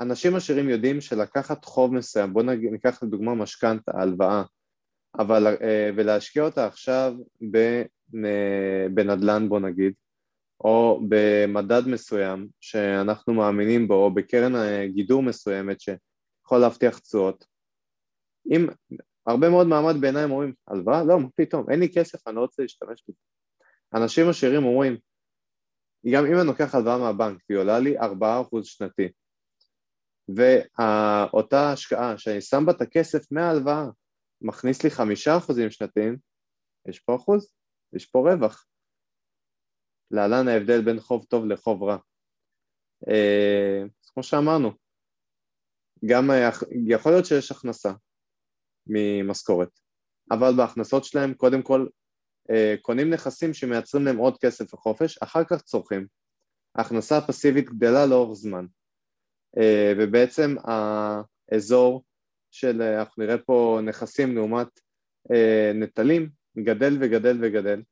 אנשים 0.01 0.37
עשירים 0.37 0.69
יודעים 0.69 1.01
שלקחת 1.01 1.65
חוב 1.65 1.95
מסוים, 1.95 2.33
בואו 2.33 2.45
ניקח 2.45 3.03
לדוגמה 3.03 3.35
משכנתה, 3.35 3.93
הלוואה, 3.95 4.43
אבל, 5.19 5.47
אה, 5.47 5.91
ולהשקיע 5.97 6.43
אותה 6.43 6.67
עכשיו 6.67 7.15
בנדל"ן 8.95 9.49
בוא 9.49 9.61
נגיד, 9.61 9.93
או 10.61 11.01
במדד 11.09 11.83
מסוים 11.87 12.49
שאנחנו 12.61 13.35
מאמינים 13.35 13.89
בו, 13.89 13.95
או 13.95 14.15
בקרן 14.15 14.53
גידור 14.87 15.23
מסוימת 15.23 15.81
שיכול 15.81 16.59
להבטיח 16.59 16.99
תשואות. 16.99 17.47
אם 18.51 18.67
הרבה 19.29 19.51
מאוד 19.51 19.67
מעמד 19.67 20.01
ביניים 20.01 20.31
אומרים, 20.31 20.55
הלוואה? 20.69 21.05
לא, 21.05 21.21
מה 21.21 21.29
פתאום, 21.37 21.71
אין 21.71 21.81
לי 21.81 21.89
כסף, 21.95 22.29
אני 22.29 22.37
לא 22.37 22.41
רוצה 22.41 22.63
להשתמש 22.63 23.05
בזה. 23.09 23.19
אנשים 23.95 24.29
עשירים 24.29 24.65
אומרים, 24.65 24.97
גם 26.15 26.27
אם 26.27 26.35
אני 26.39 26.47
לוקח 26.47 26.75
הלוואה 26.75 26.99
מהבנק 26.99 27.43
והיא 27.49 27.59
עולה 27.59 27.79
לי 27.79 27.99
4% 27.99 28.03
שנתי, 28.63 29.09
ואותה 30.29 31.73
השקעה 31.73 32.19
שאני 32.19 32.41
שם 32.41 32.67
בה 32.67 32.73
את 32.73 32.81
הכסף 32.81 33.33
מההלוואה 33.33 33.85
מכניס 34.41 34.85
לי 34.85 34.91
5% 34.91 35.71
שנתיים, 35.71 36.17
יש 36.89 36.99
פה 36.99 37.17
אחוז, 37.17 37.53
יש 37.93 38.07
פה 38.07 38.19
רווח. 38.19 38.67
להלן 40.11 40.49
ההבדל 40.49 40.85
בין 40.85 41.01
חוב 41.01 41.25
טוב 41.25 41.47
לחוב 41.47 41.83
רע. 41.83 41.97
אה, 43.09 43.83
כמו 44.03 44.23
שאמרנו, 44.23 44.73
גם 46.05 46.31
יכול 46.89 47.13
להיות 47.13 47.27
שיש 47.27 47.51
הכנסה, 47.51 47.93
ממשכורת, 48.89 49.81
אבל 50.31 50.53
בהכנסות 50.57 51.05
שלהם 51.05 51.35
קודם 51.35 51.63
כל 51.63 51.87
אה, 52.51 52.75
קונים 52.83 53.11
נכסים 53.11 53.55
שמייצרים 53.55 54.05
להם 54.05 54.17
עוד 54.17 54.39
כסף 54.39 54.75
וחופש, 54.75 55.19
אחר 55.19 55.45
כך 55.45 55.63
צורכים. 55.63 56.07
ההכנסה 56.75 57.19
הפסיבית 57.19 57.71
גדלה 57.71 58.07
לאורך 58.07 58.39
זמן, 58.39 58.67
אה, 59.59 59.93
ובעצם 59.99 60.57
האזור 60.65 62.05
של, 62.51 62.83
אה, 62.83 63.01
אנחנו 63.01 63.23
נראה 63.23 63.39
פה 63.39 63.79
נכסים 63.85 64.35
לעומת 64.35 64.69
נטלים, 65.75 66.31
גדל 66.59 66.93
וגדל 67.01 67.39
וגדל. 67.43 67.83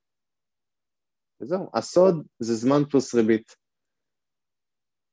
וזהו, 1.40 1.70
הסוד 1.74 2.26
זה 2.38 2.54
זמן 2.54 2.82
פלוס 2.90 3.14
ריבית. 3.14 3.56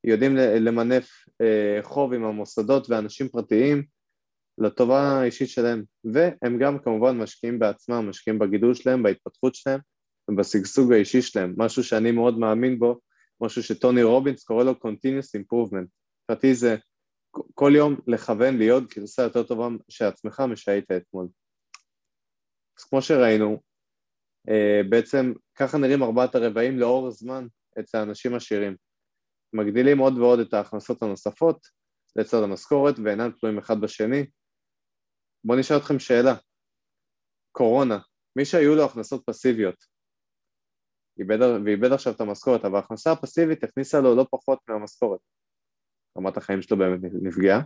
יודעים 0.04 0.36
למנף 0.36 1.10
חוב 1.82 2.13
עם 2.13 2.24
המוסדות 2.24 2.89
ואנשים 2.89 3.30
פרטיים, 3.30 3.84
לטובה 4.58 5.02
האישית 5.02 5.50
שלהם, 5.50 5.84
והם 6.04 6.60
גם 6.60 6.80
כמובן 6.80 7.18
משקיעים 7.18 7.60
בעצמם, 7.60 8.10
משקיעים 8.10 8.39
בגידול 8.39 8.74
שלהם, 8.74 9.04
בהתפתחות 9.04 9.56
שלהם 9.56 9.80
ובשגשוג 10.32 10.94
האישי 10.94 11.22
שלהם, 11.22 11.54
משהו 11.58 11.84
שאני 11.84 12.12
מאוד 12.12 12.39
מאמין 12.39 12.80
בו, 12.80 13.00
משהו 13.42 13.63
שטוני 13.63 14.04
רובינס 14.04 14.44
קורא 14.44 14.63
לו 14.63 14.72
Continuous 14.72 15.42
Improvement, 15.42 15.88
מבחינתי 16.24 16.56
זה 16.56 16.76
כל 17.54 17.72
יום 17.76 17.96
לכוון 18.08 18.58
להיות 18.58 18.94
גרסה 18.96 19.24
יותר 19.24 19.44
טובה 19.44 19.68
שעצמך 19.89 20.39
משהיית 20.39 20.92
אתמול. 20.92 21.28
אז 22.80 22.84
כמו 22.84 23.02
שראינו, 23.02 23.62
אה, 24.50 24.82
בעצם 24.89 25.34
ככה 25.56 25.78
נראים 25.78 26.04
ארבעת 26.04 26.36
הרבעים 26.36 26.80
לאור 26.80 27.12
זמן 27.12 27.48
אצל 27.80 27.98
אנשים 27.98 28.36
עשירים. 28.36 28.76
מגדילים 29.54 29.98
עוד 29.98 30.18
ועוד 30.18 30.39
את 30.39 30.54
ההכנסות 30.54 31.04
הנוספות 31.04 31.68
לצד 32.16 32.44
המשכורת 32.44 32.96
ואינם 33.04 33.32
תלויים 33.32 33.58
אחד 33.58 33.82
בשני. 33.82 34.26
בואו 35.43 35.60
נשאל 35.60 35.77
אתכם 35.77 35.99
שאלה. 35.99 36.36
קורונה, 37.51 37.99
מי 38.36 38.45
שהיו 38.45 38.75
לו 38.75 38.86
הכנסות 38.86 39.23
פסיביות, 39.25 39.86
איבד, 41.19 41.38
ואיבד 41.65 41.91
עכשיו 41.91 42.13
את 42.13 42.21
המשכורת, 42.21 42.65
אבל 42.65 42.75
ההכנסה 42.75 43.12
הפסיבית 43.12 43.63
הכניסה 43.63 43.99
לו 43.99 44.15
לא 44.15 44.25
פחות 44.32 44.60
מהמשכורת. 44.67 45.19
רמת 46.17 46.38
החיים 46.38 46.62
שלו 46.62 46.77
באמת 46.77 46.99
נפגעה. 47.21 47.62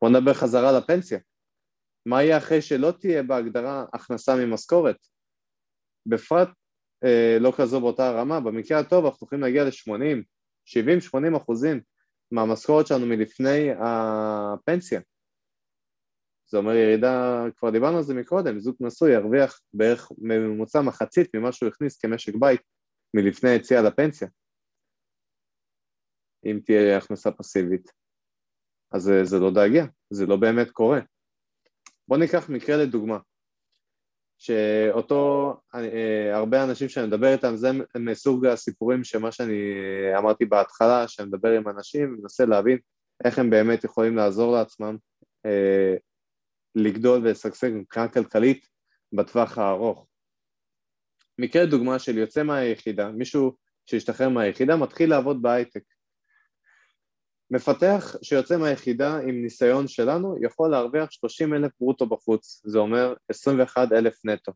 בואו 0.00 0.12
נדבר 0.12 0.34
חזרה 0.34 0.78
לפנסיה. 0.78 1.18
מה 2.06 2.22
יהיה 2.22 2.38
אחרי 2.38 2.62
שלא 2.62 2.92
תהיה 3.00 3.22
בהגדרה 3.22 3.84
הכנסה 3.94 4.36
ממשכורת? 4.36 4.96
בפרט 6.06 6.48
אה, 7.04 7.36
לא 7.40 7.52
כזו 7.58 7.80
באותה 7.80 8.10
רמה, 8.10 8.40
במקרה 8.40 8.78
הטוב 8.78 9.04
אנחנו 9.04 9.26
יכולים 9.26 9.42
להגיע 9.42 9.64
ל-80, 9.64 10.22
70-80 11.34 11.36
אחוזים 11.36 11.80
מהמשכורת 12.30 12.86
שלנו 12.86 13.06
מלפני 13.06 13.68
הפנסיה. 13.80 15.00
זה 16.50 16.58
אומר 16.58 16.74
ירידה, 16.74 17.44
כבר 17.56 17.70
דיברנו 17.70 17.96
על 17.96 18.02
זה 18.02 18.14
מקודם, 18.14 18.58
זוג 18.58 18.76
נשוי 18.80 19.12
ירוויח 19.12 19.60
בערך 19.72 20.12
ממוצע 20.18 20.80
מחצית 20.80 21.34
ממה 21.34 21.52
שהוא 21.52 21.68
הכניס 21.68 21.98
כמשק 21.98 22.34
בית 22.34 22.60
מלפני 23.14 23.50
היציאה 23.50 23.82
לפנסיה, 23.82 24.28
אם 26.46 26.60
תהיה 26.64 26.98
הכנסה 26.98 27.30
פסיבית. 27.30 27.92
אז 28.92 29.02
זה, 29.02 29.24
זה 29.24 29.38
לא 29.38 29.50
דאגיה, 29.50 29.86
זה 30.10 30.26
לא 30.26 30.36
באמת 30.36 30.70
קורה. 30.70 31.00
בואו 32.08 32.20
ניקח 32.20 32.48
מקרה 32.50 32.76
לדוגמה, 32.76 33.18
שאותו, 34.38 35.54
אה, 35.74 36.36
הרבה 36.36 36.64
אנשים 36.64 36.88
שאני 36.88 37.06
מדבר 37.06 37.32
איתם, 37.32 37.56
זה 37.56 37.68
מסוג 37.98 38.46
הסיפורים 38.46 39.04
שמה 39.04 39.32
שאני 39.32 39.72
אמרתי 40.18 40.44
בהתחלה, 40.44 41.08
שאני 41.08 41.28
מדבר 41.28 41.48
עם 41.48 41.68
אנשים 41.68 42.14
ומנסה 42.14 42.44
להבין 42.44 42.78
איך 43.24 43.38
הם 43.38 43.50
באמת 43.50 43.84
יכולים 43.84 44.16
לעזור 44.16 44.52
לעצמם 44.52 44.96
אה, 45.46 45.94
לגדול 46.74 47.20
ולשגשג 47.26 47.70
מבחינה 47.74 48.08
כלכלית 48.08 48.66
בטווח 49.12 49.58
הארוך. 49.58 50.06
מקרה 51.38 51.66
דוגמה 51.66 51.98
של 51.98 52.18
יוצא 52.18 52.42
מהיחידה, 52.42 53.08
מישהו 53.08 53.56
שהשתחרר 53.86 54.28
מהיחידה 54.28 54.76
מתחיל 54.76 55.10
לעבוד 55.10 55.42
בהייטק. 55.42 55.82
מפתח 57.50 58.16
שיוצא 58.22 58.56
מהיחידה 58.56 59.16
עם 59.16 59.42
ניסיון 59.42 59.88
שלנו 59.88 60.36
יכול 60.44 60.70
להרוויח 60.70 61.10
30 61.10 61.54
אלף 61.54 61.72
ברוטו 61.80 62.06
בחוץ, 62.06 62.62
זה 62.64 62.78
אומר 62.78 63.14
21 63.28 63.92
אלף 63.92 64.24
נטו. 64.24 64.52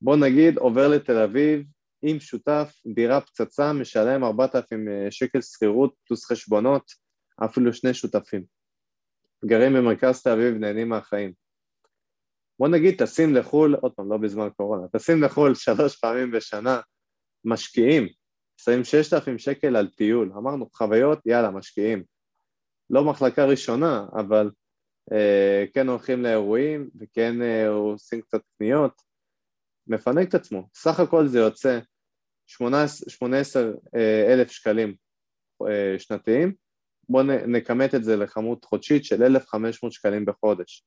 בוא 0.00 0.16
נגיד 0.16 0.58
עובר 0.58 0.88
לתל 0.88 1.18
אביב 1.18 1.66
עם 2.02 2.20
שותף, 2.20 2.72
דירה 2.94 3.20
פצצה, 3.20 3.72
משלם 3.72 4.24
4,000 4.24 4.86
שקל 5.10 5.40
שכירות 5.40 5.94
פלוס 6.06 6.24
חשבונות, 6.24 6.92
אפילו 7.44 7.72
שני 7.74 7.94
שותפים. 7.94 8.57
גרים 9.44 9.72
במרכז 9.72 10.22
תל 10.22 10.30
אביב 10.30 10.54
נהנים 10.54 10.88
מהחיים. 10.88 11.32
בוא 12.58 12.68
נגיד 12.68 12.98
טסים 12.98 13.34
לחו"ל, 13.34 13.74
עוד 13.74 13.92
פעם, 13.94 14.10
לא 14.10 14.16
בזמן 14.16 14.48
קורונה, 14.56 14.88
טסים 14.88 15.22
לחו"ל 15.22 15.54
שלוש 15.54 15.96
פעמים 15.96 16.30
בשנה, 16.30 16.80
משקיעים, 17.44 18.08
שמים 18.60 18.84
ששת 18.84 19.12
אלפים 19.12 19.38
שקל 19.38 19.76
על 19.76 19.88
טיול, 19.88 20.32
אמרנו 20.36 20.68
חוויות, 20.72 21.18
יאללה, 21.26 21.50
משקיעים. 21.50 22.04
לא 22.90 23.04
מחלקה 23.04 23.44
ראשונה, 23.44 24.06
אבל 24.12 24.50
אה, 25.12 25.64
כן 25.74 25.88
הולכים 25.88 26.22
לאירועים 26.22 26.90
וכן 27.00 27.42
אה, 27.42 27.68
עושים 27.68 28.20
קצת 28.20 28.40
קניות, 28.58 29.02
מפנק 29.86 30.28
את 30.28 30.34
עצמו. 30.34 30.68
סך 30.74 31.00
הכל 31.00 31.26
זה 31.26 31.38
יוצא 31.38 31.78
18 32.46 33.62
אה, 33.96 34.32
אלף 34.32 34.50
שקלים 34.50 34.94
אה, 35.68 35.98
שנתיים, 35.98 36.54
בואו 37.08 37.22
נכמת 37.46 37.94
את 37.94 38.04
זה 38.04 38.16
לכמות 38.16 38.64
חודשית 38.64 39.04
של 39.04 39.22
1,500 39.22 39.92
שקלים 39.92 40.24
בחודש. 40.24 40.84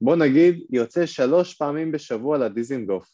בוא 0.00 0.16
נגיד 0.16 0.66
יוצא 0.70 1.06
שלוש 1.06 1.54
פעמים 1.54 1.92
בשבוע 1.92 2.38
לדיזינגוף. 2.38 3.08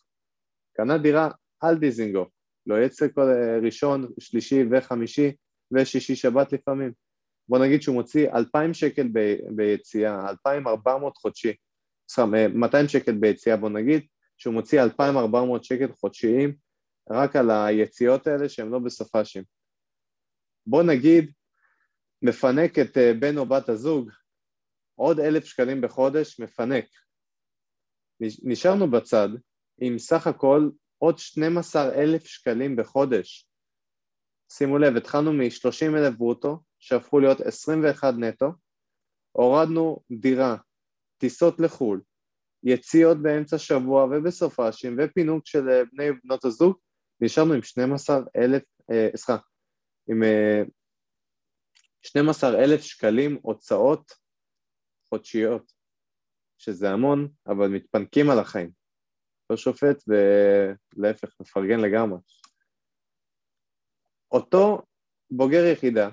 קנה 0.76 0.98
דירה 0.98 1.30
על 1.60 1.78
דיזינגוף, 1.78 2.28
לא 2.66 2.82
יצא 2.84 3.06
כל 3.14 3.20
אה, 3.20 3.58
ראשון, 3.62 4.06
שלישי 4.18 4.64
וחמישי 4.70 5.32
ושישי 5.72 6.16
שבת 6.16 6.52
לפעמים. 6.52 6.92
בוא 7.48 7.58
נגיד 7.58 7.82
שהוא 7.82 7.94
מוציא 7.94 8.28
2,000 8.30 8.74
שקל 8.74 9.08
ב, 9.12 9.36
ביציאה, 9.56 10.30
2,400 10.30 11.16
חודשי, 11.16 11.54
סליחה, 12.08 12.30
200 12.54 12.88
שקל 12.88 13.12
ביציאה 13.12 13.56
בוא 13.56 13.70
נגיד, 13.70 14.02
שהוא 14.36 14.54
מוציא 14.54 14.82
2,400 14.82 15.64
שקל 15.64 15.92
חודשיים 15.92 16.54
רק 17.10 17.36
על 17.36 17.50
היציאות 17.50 18.26
האלה 18.26 18.48
שהן 18.48 18.68
לא 18.68 18.78
בסופ"שים. 18.78 19.42
בוא 20.66 20.82
נגיד 20.82 21.32
מפנק 22.24 22.78
את 22.78 22.98
אה, 22.98 23.12
בן 23.20 23.38
או 23.38 23.46
בת 23.46 23.68
הזוג, 23.68 24.10
עוד 24.94 25.20
אלף 25.20 25.44
שקלים 25.44 25.80
בחודש 25.80 26.40
מפנק. 26.40 26.84
נשארנו 28.20 28.90
בצד 28.90 29.28
עם 29.80 29.98
סך 29.98 30.26
הכל 30.26 30.70
עוד 30.98 31.18
12 31.18 31.94
אלף 31.94 32.24
שקלים 32.24 32.76
בחודש. 32.76 33.48
שימו 34.52 34.78
לב, 34.78 34.96
התחלנו 34.96 35.32
מ-30 35.32 35.96
אלף 35.98 36.14
ברוטו, 36.14 36.62
שהפכו 36.78 37.20
להיות 37.20 37.40
21 37.40 38.14
נטו, 38.18 38.52
הורדנו 39.32 40.00
דירה, 40.20 40.56
טיסות 41.18 41.60
לחו"ל, 41.60 42.00
יציאות 42.62 43.22
באמצע 43.22 43.58
שבוע 43.58 44.04
ובסופ"שים 44.04 44.96
ופינוק 44.98 45.46
של 45.46 45.68
אה, 45.68 45.82
בני 45.92 46.10
ובנות 46.10 46.44
הזוג, 46.44 46.76
נשארנו 47.20 47.54
עם 47.54 47.62
12 47.62 48.20
אלף, 48.36 48.62
אה, 48.90 49.08
סליחה, 49.16 49.42
עם 50.08 50.22
12 52.06 52.64
אלף 52.64 52.80
שקלים 52.82 53.38
הוצאות 53.42 54.12
חודשיות, 55.08 55.72
שזה 56.58 56.90
המון, 56.90 57.28
אבל 57.46 57.68
מתפנקים 57.68 58.30
על 58.30 58.38
החיים. 58.38 58.70
לא 59.50 59.56
שופט 59.56 60.02
ולהפך, 60.96 61.28
מפרגן 61.40 61.80
לגמרי. 61.80 62.18
אותו 64.32 64.82
בוגר 65.30 65.64
יחידה 65.72 66.08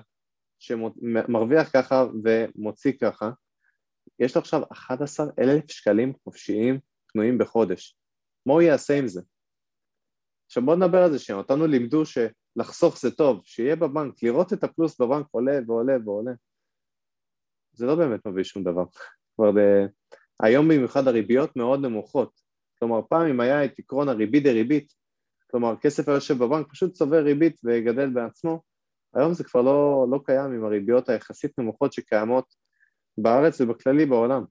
שמרוויח 0.58 1.70
ככה 1.72 2.04
ומוציא 2.24 2.92
ככה, 3.00 3.30
יש 4.18 4.36
לו 4.36 4.40
עכשיו 4.40 4.60
11 4.72 5.26
אלף 5.40 5.70
שקלים 5.70 6.12
חופשיים 6.24 6.80
פנויים 7.06 7.38
בחודש. 7.38 7.96
מה 8.46 8.52
הוא 8.52 8.62
יעשה 8.62 8.98
עם 8.98 9.08
זה? 9.08 9.20
עכשיו 10.46 10.62
בואו 10.62 10.76
נדבר 10.76 10.98
על 10.98 11.12
זה 11.12 11.18
שנייה, 11.18 11.38
אותנו 11.38 11.66
לימדו 11.66 12.06
שלחסוך 12.54 13.00
זה 13.00 13.10
טוב, 13.10 13.40
שיהיה 13.44 13.76
בבנק, 13.76 14.22
לראות 14.22 14.52
את 14.52 14.64
הפלוס 14.64 15.00
בבנק 15.00 15.26
עולה 15.30 15.58
ועולה 15.66 15.92
ועולה. 16.04 16.32
זה 17.72 17.86
לא 17.86 17.94
באמת 17.94 18.26
מביא 18.26 18.44
שום 18.44 18.64
דבר. 18.64 18.84
כבר 19.34 19.50
ב... 19.52 19.58
היום 20.42 20.68
במיוחד 20.68 21.08
הריביות 21.08 21.56
מאוד 21.56 21.80
נמוכות. 21.80 22.40
כלומר, 22.78 23.00
פעם 23.08 23.26
אם 23.26 23.40
היה 23.40 23.64
את 23.64 23.78
עקרון 23.78 24.08
הריבית 24.08 24.42
דריבית, 24.42 24.92
כלומר, 25.50 25.74
כסף 25.80 26.08
היושב 26.08 26.34
בבנק 26.34 26.66
פשוט 26.70 26.92
צובר 26.92 27.22
ריבית 27.22 27.60
וגדל 27.64 28.10
בעצמו, 28.10 28.62
היום 29.14 29.34
זה 29.34 29.44
כבר 29.44 29.62
לא, 29.62 30.06
לא 30.10 30.20
קיים 30.24 30.52
עם 30.52 30.64
הריביות 30.64 31.08
היחסית 31.08 31.58
נמוכות 31.58 31.92
שקיימות 31.92 32.54
בארץ 33.18 33.60
ובכללי 33.60 34.06
בעולם. 34.06 34.44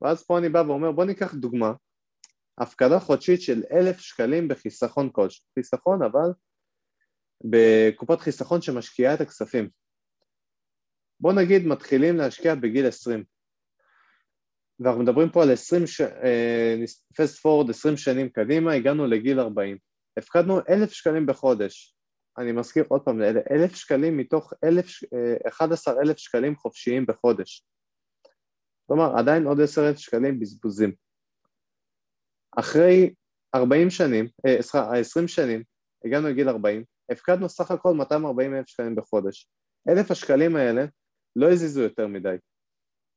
ואז 0.00 0.26
פה 0.26 0.38
אני 0.38 0.48
בא 0.48 0.64
ואומר, 0.66 0.92
בוא 0.92 1.04
ניקח 1.04 1.34
דוגמה, 1.34 1.72
הפקדה 2.58 3.00
חודשית 3.00 3.42
של 3.42 3.62
אלף 3.72 3.98
שקלים 3.98 4.48
בחיסכון 4.48 5.10
כלשהו, 5.12 5.44
חיסכון 5.58 6.02
אבל 6.02 6.32
בקופת 7.44 8.20
חיסכון 8.20 8.62
שמשקיעה 8.62 9.14
את 9.14 9.20
הכספים. 9.20 9.68
בוא 11.20 11.32
נגיד 11.32 11.66
מתחילים 11.66 12.16
להשקיע 12.16 12.54
בגיל 12.54 12.86
20 12.86 13.24
ואנחנו 14.80 15.02
מדברים 15.02 15.30
פה 15.30 15.42
על 15.42 15.52
20, 15.52 15.86
ש... 15.86 16.00
פסט 17.16 17.38
פורד 17.38 17.70
20 17.70 17.96
שנים 17.96 18.28
קדימה, 18.28 18.72
הגענו 18.72 19.06
לגיל 19.06 19.40
40 19.40 19.78
הפקדנו 20.16 20.58
אלף 20.68 20.92
שקלים 20.92 21.26
בחודש. 21.26 21.96
אני 22.38 22.52
מזכיר 22.52 22.84
עוד 22.88 23.02
פעם, 23.04 23.22
אלף 23.50 23.74
שקלים 23.74 24.16
מתוך 24.16 24.52
אלף, 24.64 24.86
11 25.48 25.94
אלף 26.02 26.18
שקלים 26.18 26.56
חופשיים 26.56 27.06
בחודש. 27.06 27.66
כלומר 28.86 29.18
עדיין 29.18 29.46
עוד 29.46 29.60
10 29.60 29.88
אלף 29.88 29.98
שקלים 29.98 30.40
בזבוזים 30.40 30.92
אחרי 32.58 33.14
40 33.54 33.90
שנים, 33.90 34.28
אה, 34.46 34.62
סליחה, 34.62 34.98
20 34.98 35.28
שנים, 35.28 35.62
הגענו 36.04 36.28
לגיל 36.28 36.48
40, 36.48 36.84
הפקדנו 37.10 37.48
סך 37.48 37.70
הכל 37.70 37.94
240 37.94 38.54
אלף 38.54 38.66
שקלים 38.66 38.94
בחודש. 38.96 39.48
אלף 39.88 40.10
השקלים 40.10 40.56
האלה 40.56 40.84
לא 41.36 41.52
הזיזו 41.52 41.82
יותר 41.82 42.06
מדי. 42.06 42.36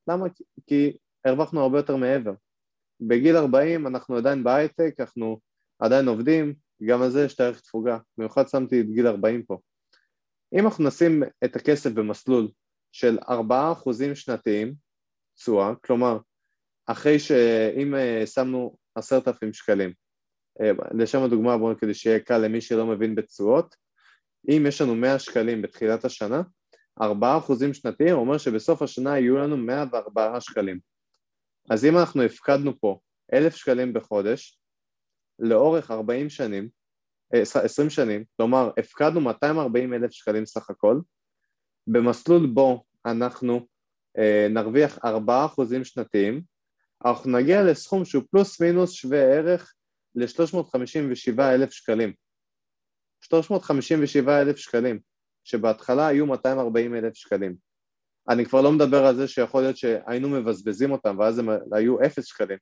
למה? 0.08 0.26
כי 0.67 0.98
הרווחנו 1.26 1.62
הרבה 1.62 1.80
יותר 1.80 1.95
מעבר. 1.95 2.34
בגיל 3.02 3.38
40 3.38 3.88
אנחנו 3.88 4.17
עדיין 4.17 4.43
בהייטק, 4.43 4.95
אנחנו 5.00 5.39
עדיין 5.80 6.08
עובדים, 6.08 6.54
גם 6.86 7.02
על 7.02 7.10
זה 7.10 7.26
יש 7.26 7.39
הערך 7.39 7.62
תפוגה, 7.62 7.98
במיוחד 8.17 8.48
שמתי 8.48 8.82
את 8.82 8.86
גיל 8.86 9.08
40 9.08 9.43
פה. 9.43 9.58
אם 10.54 10.65
אנחנו 10.65 10.88
נשים 10.88 11.24
את 11.45 11.56
הכסף 11.56 11.91
במסלול 11.91 12.48
של 12.91 13.17
4% 13.19 14.15
שנתיים 14.15 14.74
תשואה, 15.36 15.74
כלומר, 15.76 16.17
אחרי 16.86 17.19
שאם 17.19 17.95
אה, 17.95 18.24
שמנו 18.26 18.76
עשרת 18.95 19.27
אלפים 19.27 19.53
שקלים, 19.53 19.93
לשם 20.99 21.23
הדוגמה, 21.23 21.58
בואו 21.58 21.77
כדי 21.77 21.93
שיהיה 21.93 22.19
קל 22.19 22.38
למי 22.38 22.62
שלא 22.62 22.86
מבין 22.86 23.15
בתשואות, 23.15 23.75
אם 24.49 24.65
יש 24.67 24.81
לנו 24.81 24.95
100 24.95 25.19
שקלים 25.19 25.62
בתחילת 25.62 26.05
השנה, 26.05 26.41
4% 27.01 27.03
שנתיים 27.73 28.15
אומר 28.15 28.38
שבסוף 28.38 28.81
השנה 28.81 29.19
יהיו 29.19 29.38
לנו 29.38 29.58
104 29.58 30.41
שקלים. 30.41 30.79
אז 31.69 31.86
אם 31.86 31.97
אנחנו 31.97 32.23
הפקדנו 32.23 32.79
פה 32.79 32.99
1,000 33.34 33.55
שקלים 33.55 33.93
בחודש, 33.93 34.60
לאורך 35.39 35.91
40 35.91 36.29
שנים, 36.29 36.69
20 37.34 37.89
שנים, 37.89 38.23
כלומר 38.38 38.71
הפקדנו 38.79 39.21
240 39.21 39.93
אלף 39.93 40.12
שקלים 40.12 40.45
סך 40.45 40.69
הכל, 40.69 40.99
במסלול 41.88 42.47
בו 42.47 42.84
אנחנו 43.05 43.67
אה, 44.17 44.47
נרוויח 44.49 44.97
4% 44.97 45.84
שנתיים, 45.84 46.41
אנחנו 47.05 47.31
נגיע 47.31 47.63
לסכום 47.63 48.05
שהוא 48.05 48.23
פלוס 48.31 48.62
מינוס 48.62 48.91
שווה 48.91 49.19
ערך 49.19 49.73
ל-357 50.15 51.41
אלף 51.41 51.71
שקלים. 51.71 52.13
357 53.21 54.41
אלף 54.41 54.58
שקלים, 54.58 54.99
שבהתחלה 55.43 56.08
היו 56.08 56.25
240 56.25 56.95
אלף 56.95 57.13
שקלים. 57.15 57.55
אני 58.29 58.45
כבר 58.45 58.62
לא 58.62 58.71
מדבר 58.71 59.05
על 59.05 59.15
זה 59.15 59.27
שיכול 59.27 59.62
להיות 59.62 59.77
שהיינו 59.77 60.29
מבזבזים 60.29 60.91
אותם 60.91 61.19
ואז 61.19 61.39
הם 61.39 61.49
היו 61.71 62.01
אפס 62.05 62.25
שקלים. 62.25 62.58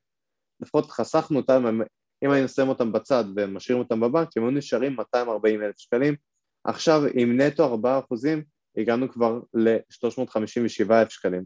לפחות 0.60 0.91
חסכנו 0.91 1.39
אותם, 1.39 1.82
אם 2.26 2.32
היינו 2.32 2.48
שמים 2.48 2.69
אותם 2.69 2.91
בצד 2.91 3.24
ומשאירים 3.36 3.84
אותם 3.84 4.00
בבנק, 4.00 4.30
הם 4.38 4.43
היו 4.43 4.52
נשארים 4.52 4.96
240 4.96 5.63
אלף 5.63 5.78
שקלים. 5.78 6.15
עכשיו 6.63 7.02
עם 7.13 7.41
נטו 7.41 7.65
4 7.65 8.00
אחוזים 8.00 8.43
הגענו 8.78 9.12
כבר 9.12 9.39
ל-357 9.54 10.91
אלף 10.91 11.10
שקלים. 11.10 11.43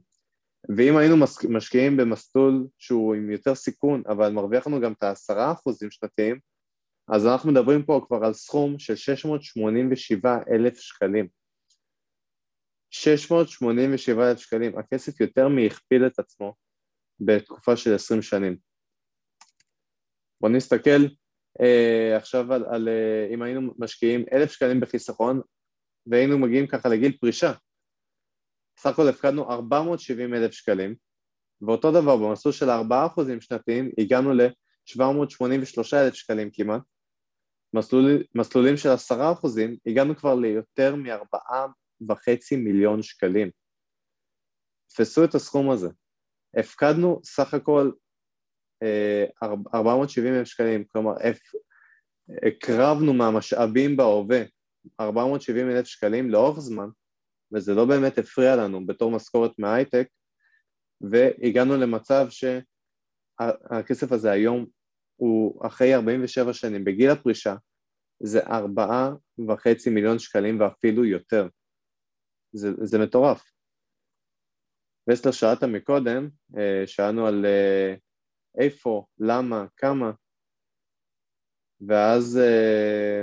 ואם 0.78 0.98
היינו 0.98 1.16
משקיעים 1.50 1.98
במסלול 1.98 2.68
שהוא 2.78 3.16
עם 3.16 3.32
יותר 3.32 3.56
סיכון, 3.56 4.04
אבל 4.08 4.32
מרוויח 4.32 4.68
לנו 4.68 4.82
גם 4.82 4.94
את 4.94 5.04
ה-10 5.04 5.54
אחוזים 5.54 5.92
שנתיים, 5.92 6.40
אז 7.08 7.28
אנחנו 7.28 7.52
מדברים 7.52 7.84
פה 7.84 8.02
כבר 8.08 8.26
על 8.26 8.34
סכום 8.34 8.80
של 8.80 8.96
687 8.96 10.38
אלף 10.52 10.80
שקלים. 10.80 11.28
687 12.92 14.30
אלף 14.30 14.40
שקלים, 14.40 14.78
הכסף 14.78 15.22
יותר 15.22 15.48
מהכפיל 15.48 16.08
את 16.08 16.20
עצמו 16.20 16.56
בתקופה 17.20 17.78
של 17.78 17.96
20 17.96 18.22
שנים. 18.22 18.58
בואו 20.42 20.52
נסתכל 20.52 21.08
אה, 21.62 22.18
עכשיו 22.18 22.54
על, 22.54 22.66
על 22.66 22.88
אה, 22.88 23.28
אם 23.34 23.42
היינו 23.42 23.74
משקיעים 23.78 24.26
אלף 24.34 24.52
שקלים 24.52 24.80
בחיסכון 24.80 25.42
והיינו 26.08 26.38
מגיעים 26.38 26.68
ככה 26.68 26.90
לגיל 26.90 27.18
פרישה, 27.18 27.54
סך 28.78 28.86
הכל 28.86 29.08
הפקדנו 29.08 29.52
470 29.52 30.34
אלף 30.34 30.52
שקלים, 30.52 30.96
ואותו 31.62 31.92
דבר 31.92 32.18
במסלול 32.18 32.54
של 32.54 32.70
4% 32.70 32.72
שנתיים 33.40 33.92
הגענו 33.98 34.34
ל-783 34.34 35.80
אלף 35.94 36.14
שקלים 36.14 36.50
כמעט, 36.54 36.82
מסלול, 37.74 38.24
מסלולים 38.36 38.78
של 38.78 38.90
10% 39.12 39.14
הגענו 39.86 40.16
כבר 40.16 40.36
ליותר 40.36 40.96
מ-4.5 40.96 42.58
מיליון 42.58 43.02
שקלים. 43.04 43.52
תפסו 44.90 45.24
את 45.24 45.36
הסכום 45.36 45.70
הזה. 45.72 45.90
הפקדנו 46.58 47.20
סך 47.24 47.54
הכל 47.54 47.92
470 49.74 50.34
אלף 50.34 50.48
שקלים, 50.48 50.84
כלומר 50.84 51.14
הקרבנו 52.48 53.14
מהמשאבים 53.14 53.98
בהווה 53.98 54.42
470 55.00 55.70
אלף 55.70 55.86
שקלים 55.86 56.30
לאורך 56.30 56.60
זמן, 56.60 56.88
וזה 57.54 57.74
לא 57.74 57.86
באמת 57.86 58.18
הפריע 58.18 58.56
לנו 58.56 58.86
בתור 58.86 59.12
משכורת 59.12 59.52
מההייטק, 59.60 60.08
והגענו 61.02 61.78
למצב 61.78 62.28
שהכסף 62.30 64.12
הזה 64.12 64.32
היום 64.32 64.66
הוא 65.16 65.68
אחרי 65.68 65.96
47 65.96 66.54
שנים, 66.54 66.84
בגיל 66.84 67.10
הפרישה, 67.10 67.56
זה 68.20 68.40
ארבעה 68.40 69.10
וחצי 69.48 69.90
מיליון 69.90 70.20
שקלים 70.20 70.60
ואפילו 70.60 71.06
יותר. 71.06 71.48
זה, 72.52 72.70
זה 72.84 73.00
מטורף. 73.00 73.52
וסלר 75.10 75.32
שאלת 75.32 75.64
מקודם, 75.64 76.30
אה, 76.58 76.88
שאלנו 76.88 77.28
על 77.28 77.46
אה, 77.46 77.96
איפה, 78.60 79.06
למה, 79.20 79.66
כמה, 79.78 80.12
ואז, 81.82 82.38
אה, 82.38 83.22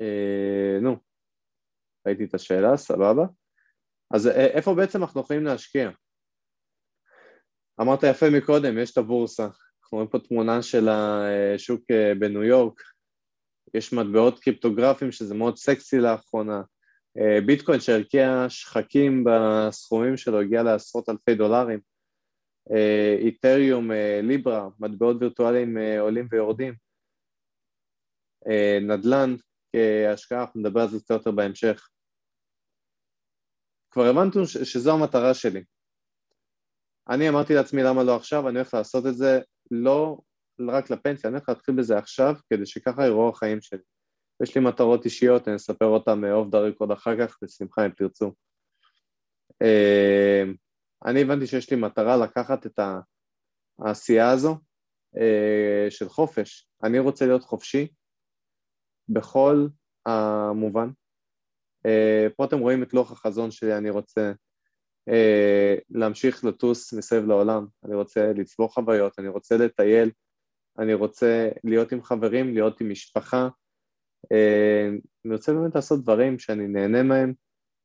אה, 0.00 0.78
נו, 0.82 0.96
ראיתי 2.06 2.24
את 2.24 2.34
השאלה, 2.34 2.76
סבבה. 2.76 3.24
אז 4.14 4.26
אה, 4.26 4.46
איפה 4.46 4.74
בעצם 4.74 5.02
אנחנו 5.02 5.20
יכולים 5.20 5.44
להשקיע? 5.44 5.90
אמרת 7.80 8.02
יפה 8.02 8.26
מקודם, 8.30 8.78
יש 8.78 8.92
את 8.92 8.98
הבורסה. 8.98 9.42
אנחנו 9.42 9.98
רואים 9.98 10.08
פה 10.08 10.18
תמונה 10.18 10.62
של 10.62 10.88
השוק 10.88 11.82
אה, 11.90 12.12
בניו 12.18 12.44
יורק, 12.44 12.82
יש 13.74 13.92
מטבעות 13.92 14.40
קריפטוגרפיים 14.40 15.12
שזה 15.12 15.34
מאוד 15.34 15.56
סקסי 15.56 15.98
לאחרונה. 15.98 16.62
אה, 17.18 17.40
ביטקוין 17.46 17.80
שהרקיע 17.80 18.46
שחקים 18.48 19.24
בסכומים 19.24 20.16
שלו 20.16 20.40
הגיע 20.40 20.62
לעשרות 20.62 21.08
אלפי 21.08 21.34
דולרים. 21.34 21.80
איתריום, 23.18 23.90
ליברה, 24.22 24.68
מטבעות 24.78 25.16
וירטואליים 25.20 25.76
עולים 26.00 26.28
ויורדים, 26.30 26.74
נדל"ן 28.80 29.34
כהשקעה, 29.72 30.40
אנחנו 30.40 30.60
נדבר 30.60 30.80
על 30.80 30.88
זה 30.88 30.98
קצת 30.98 31.10
יותר 31.10 31.30
בהמשך. 31.30 31.88
כבר 33.94 34.06
הבנתם 34.06 34.44
שזו 34.44 34.92
המטרה 34.92 35.34
שלי. 35.34 35.64
אני 37.08 37.28
אמרתי 37.28 37.54
לעצמי 37.54 37.82
למה 37.82 38.02
לא 38.02 38.16
עכשיו, 38.16 38.48
אני 38.48 38.58
הולך 38.58 38.74
לעשות 38.74 39.06
את 39.06 39.14
זה 39.14 39.40
לא 39.70 40.18
רק 40.68 40.90
לפנסיה, 40.90 41.28
אני 41.28 41.36
הולך 41.36 41.48
להתחיל 41.48 41.74
בזה 41.74 41.98
עכשיו 41.98 42.34
כדי 42.50 42.66
שככה 42.66 43.06
יראו 43.06 43.28
החיים 43.28 43.60
שלי. 43.60 43.82
יש 44.42 44.54
לי 44.54 44.64
מטרות 44.64 45.04
אישיות, 45.04 45.48
אני 45.48 45.56
אספר 45.56 45.86
אותן 45.86 46.32
אוף 46.32 46.48
דה 46.48 46.58
ריקוד 46.58 46.90
אחר 46.90 47.26
כך, 47.26 47.38
בשמחה 47.42 47.86
אם 47.86 47.90
תרצו. 47.90 48.32
אני 51.06 51.22
הבנתי 51.22 51.46
שיש 51.46 51.70
לי 51.70 51.76
מטרה 51.76 52.16
לקחת 52.16 52.66
את 52.66 52.80
העשייה 53.78 54.30
הזו 54.30 54.58
אה, 55.16 55.86
של 55.90 56.08
חופש. 56.08 56.68
אני 56.84 56.98
רוצה 56.98 57.26
להיות 57.26 57.42
חופשי 57.42 57.88
בכל 59.08 59.66
המובן. 60.06 60.88
אה, 61.86 62.26
פה 62.36 62.44
אתם 62.44 62.58
רואים 62.58 62.82
את 62.82 62.94
לוח 62.94 63.12
החזון 63.12 63.50
שלי, 63.50 63.76
אני 63.76 63.90
רוצה 63.90 64.32
אה, 65.08 65.74
להמשיך 65.90 66.44
לטוס 66.44 66.92
מסביב 66.92 67.26
לעולם, 67.26 67.66
אני 67.84 67.94
רוצה 67.94 68.32
לצבור 68.32 68.74
חוויות, 68.74 69.18
אני 69.18 69.28
רוצה 69.28 69.56
לטייל, 69.56 70.10
אני 70.78 70.94
רוצה 70.94 71.48
להיות 71.64 71.92
עם 71.92 72.02
חברים, 72.02 72.54
להיות 72.54 72.80
עם 72.80 72.90
משפחה, 72.90 73.48
אני 75.24 75.32
רוצה 75.32 75.52
באמת 75.52 75.74
לעשות 75.74 76.02
דברים 76.02 76.38
שאני 76.38 76.66
נהנה 76.68 77.02
מהם, 77.02 77.32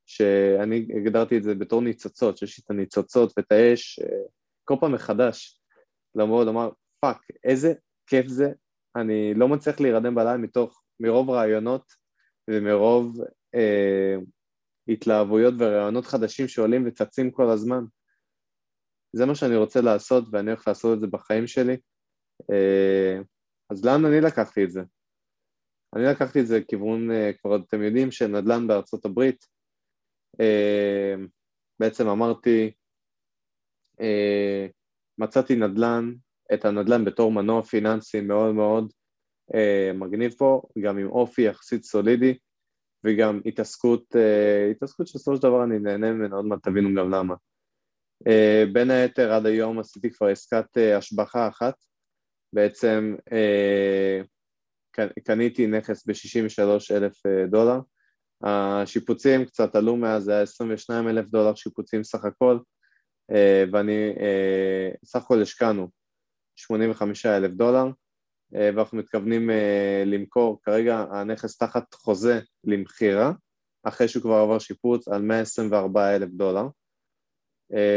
שאני 0.10 0.88
הגדרתי 0.96 1.38
את 1.38 1.44
זה 1.44 1.56
בתור 1.56 1.82
ניצוצות, 1.82 2.38
שיש 2.38 2.58
לי 2.58 2.64
את 2.66 2.72
הניצוצות 2.72 3.34
ואת 3.38 3.52
האש 3.52 4.00
אה, 4.00 4.22
כל 4.66 4.76
פעם 4.80 4.92
מחדש, 4.92 5.62
למרות 6.16 6.46
לומר, 6.46 6.70
fuck, 7.00 7.18
איזה 7.44 7.74
כיף 8.08 8.28
זה, 8.28 8.52
אני 8.96 9.34
לא 9.34 9.48
מצליח 9.48 9.80
להירדם 9.80 10.16
בלילה 10.16 10.38
מתוך, 10.38 10.84
מרוב 11.00 11.30
רעיונות 11.30 11.94
ומרוב 12.50 13.22
אה, 13.22 13.26
התלהבויות 14.88 15.54
ורעיונות 15.60 16.06
חדשים 16.06 16.48
שעולים 16.48 16.88
וצצים 16.88 17.32
כל 17.32 17.50
הזמן. 17.50 17.84
זה 19.16 19.26
מה 19.26 19.36
שאני 19.36 19.56
רוצה 19.56 19.82
לעשות 19.82 20.24
ואני 20.32 20.52
הולך 20.52 20.68
לעשות 20.68 20.96
את 20.96 21.00
זה 21.00 21.08
בחיים 21.08 21.48
שלי. 21.48 21.78
אה, 22.52 23.18
אז 23.70 23.86
לאן 23.86 24.06
אני 24.06 24.22
לקחתי 24.22 24.64
את 24.64 24.72
זה? 24.72 24.82
אני 25.96 26.04
לקחתי 26.04 26.42
את 26.42 26.48
זה 26.48 26.60
לכיוון, 26.60 27.12
אה, 27.12 27.32
כבר 27.42 27.56
אתם 27.56 27.84
יודעים, 27.84 28.12
של 28.12 28.28
נדל"ן 28.28 28.68
בארצות 28.68 29.06
הברית, 29.06 29.46
אה, 30.42 31.16
בעצם 31.80 32.08
אמרתי, 32.08 32.72
אה, 34.02 34.68
מצאתי 35.18 35.56
נדל"ן, 35.56 36.14
את 36.54 36.66
הנדל"ן 36.66 37.06
בתור 37.06 37.32
מנוע 37.32 37.64
פיננסי 37.64 38.22
מאוד 38.22 38.56
מאוד 38.56 38.94
אה, 39.54 39.92
מגניב 39.94 40.34
פה, 40.38 40.62
גם 40.82 40.98
עם 40.98 41.08
אופי 41.08 41.42
יחסית 41.42 41.84
סולידי 41.84 42.38
וגם 43.04 43.42
התעסקות, 43.46 44.16
התעסקות 44.72 45.08
שבסופו 45.08 45.36
של 45.36 45.42
דבר 45.42 45.64
אני 45.64 45.80
נהנה 45.80 46.12
ממנה, 46.12 46.36
עוד 46.36 46.46
מעט 46.46 46.64
תבינו 46.64 47.02
גם 47.02 47.12
למה. 47.12 47.36
בין 48.74 48.92
היתר 48.92 49.34
עד 49.34 49.46
היום 49.46 49.80
עשיתי 49.80 50.12
כבר 50.12 50.28
עסקת 50.28 50.78
השבחה 50.98 51.48
אחת, 51.48 51.76
בעצם 52.54 53.16
קניתי 55.24 55.68
נכס 55.68 56.06
ב-63 56.08 56.96
אלף 56.96 57.14
דולר, 57.50 57.80
השיפוצים 58.44 59.46
קצת 59.46 59.76
עלו 59.76 59.96
מאז, 59.96 60.24
זה 60.24 60.32
היה 60.32 60.42
22 60.42 61.08
אלף 61.08 61.30
דולר 61.30 61.56
שיפוצים 61.56 62.04
סך 62.04 62.26
הכל, 62.26 62.60
אה, 63.32 63.64
ואני, 63.74 64.14
אה, 64.20 64.90
סך 65.06 65.22
הכל 65.22 65.42
השקענו 65.42 65.90
85 66.56 67.26
אלף 67.26 67.52
דולר, 67.52 67.86
אה, 67.86 67.92
ואנחנו 68.52 68.98
מתכוונים 68.98 69.50
למכור 70.06 70.60
כרגע 70.64 71.06
הנכס 71.12 71.58
תחת 71.58 71.94
חוזה 71.94 72.40
למכירה, 72.64 73.32
אחרי 73.84 74.08
שהוא 74.08 74.24
כבר 74.24 74.36
עבר 74.36 74.60
שיפוץ 74.60 75.08
על 75.08 75.22
124 75.22 76.16
אלף 76.16 76.30
דולר, 76.30 76.68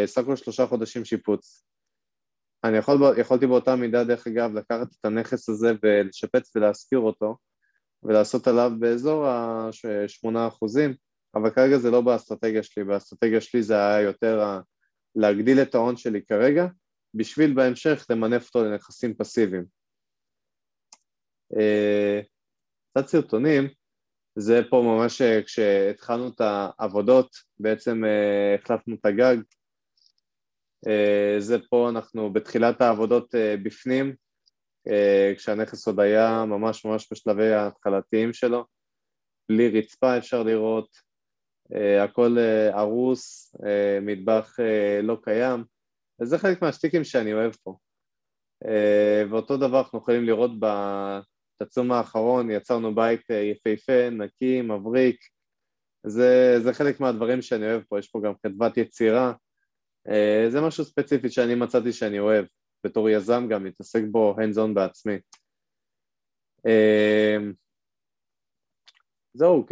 סך 0.07 0.23
הכל 0.23 0.37
שלושה 0.37 0.67
חודשים 0.67 1.05
שיפוץ. 1.05 1.65
אני 2.65 2.77
יכול, 2.77 3.01
יכולתי 3.19 3.47
באותה 3.47 3.77
מידה, 3.77 4.05
דרך 4.05 4.27
אגב, 4.27 4.55
לקחת 4.55 4.87
את 5.01 5.05
הנכס 5.05 5.49
הזה 5.49 5.73
ולשפץ 5.83 6.57
ולהשכיר 6.57 6.99
אותו 6.99 7.37
ולעשות 8.03 8.49
עליו 8.49 8.73
באזור 8.79 9.27
ה-8 9.27 10.49
אחוזים, 10.49 10.95
אבל 11.35 11.51
כרגע 11.51 11.79
זה 11.79 11.91
לא 11.91 12.01
באסטרטגיה 12.01 12.63
שלי, 12.63 12.85
באסטרטגיה 12.85 13.41
שלי 13.41 13.63
זה 13.63 13.75
היה 13.75 14.01
יותר 14.01 14.59
להגדיל 15.17 15.63
את 15.63 15.75
ההון 15.75 15.97
שלי 15.97 16.21
כרגע, 16.29 16.67
בשביל 17.15 17.55
בהמשך 17.55 18.07
למנף 18.11 18.47
אותו 18.47 18.65
לנכסים 18.65 19.15
פסיביים. 19.15 19.82
אה, 21.59 22.21
קצת 22.91 23.07
סרטונים, 23.07 23.69
זה 24.39 24.61
פה 24.71 24.83
ממש 24.85 25.23
אה, 25.23 25.43
כשהתחלנו 25.43 26.29
את 26.29 26.41
העבודות, 26.41 27.37
בעצם 27.59 28.05
אה, 28.05 28.55
החלפנו 28.55 28.95
את 28.95 29.07
הגג, 29.07 29.37
זה 31.39 31.57
פה 31.71 31.89
אנחנו 31.89 32.33
בתחילת 32.33 32.81
העבודות 32.81 33.35
בפנים, 33.63 34.15
כשהנכס 35.37 35.87
עוד 35.87 36.01
היה 36.01 36.45
ממש 36.45 36.85
ממש 36.85 37.09
בשלבי 37.13 37.53
ההתחלתיים 37.53 38.33
שלו, 38.33 38.65
בלי 39.49 39.69
רצפה 39.69 40.19
אפשר 40.19 40.43
לראות, 40.43 40.89
הכל 42.05 42.37
הרוס, 42.73 43.55
מטבח 44.03 44.57
לא 45.03 45.17
קיים, 45.23 45.65
וזה 46.21 46.39
חלק 46.39 46.63
מהשטיקים 46.63 47.05
שאני 47.05 47.33
אוהב 47.35 47.53
פה. 47.63 47.77
ואותו 49.31 49.57
דבר 49.57 49.81
אנחנו 49.81 49.99
יכולים 49.99 50.25
לראות 50.25 50.51
בתצום 51.61 51.93
האחרון, 51.93 52.51
יצרנו 52.51 52.95
בית 52.95 53.31
יפהפה, 53.31 54.11
נקי, 54.11 54.63
מבריק, 54.63 55.21
זה, 56.07 56.55
זה 56.63 56.73
חלק 56.73 57.01
מהדברים 57.01 57.43
שאני 57.43 57.65
אוהב 57.65 57.83
פה, 57.83 57.99
יש 57.99 58.11
פה 58.11 58.21
גם 58.25 58.33
חדוות 58.47 58.77
יצירה, 58.77 59.33
זה 60.49 60.61
משהו 60.67 60.85
ספציפי 60.85 61.31
שאני 61.31 61.55
מצאתי 61.55 61.93
שאני 61.93 62.19
אוהב, 62.19 62.45
בתור 62.87 63.11
יזם 63.11 63.49
גם, 63.51 63.65
להתעסק 63.65 64.03
בו 64.11 64.37
hands 64.39 64.57
on 64.57 64.75
בעצמי. 64.75 65.15
זהו, 69.35 69.67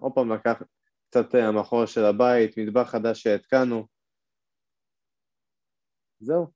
עוד 0.00 0.12
פעם 0.14 0.32
לקח 0.32 0.62
קצת 1.10 1.34
המחור 1.34 1.86
של 1.86 2.04
הבית, 2.04 2.58
מטבח 2.58 2.90
חדש 2.90 3.22
שהתקנו, 3.22 3.86
זהו. 6.20 6.46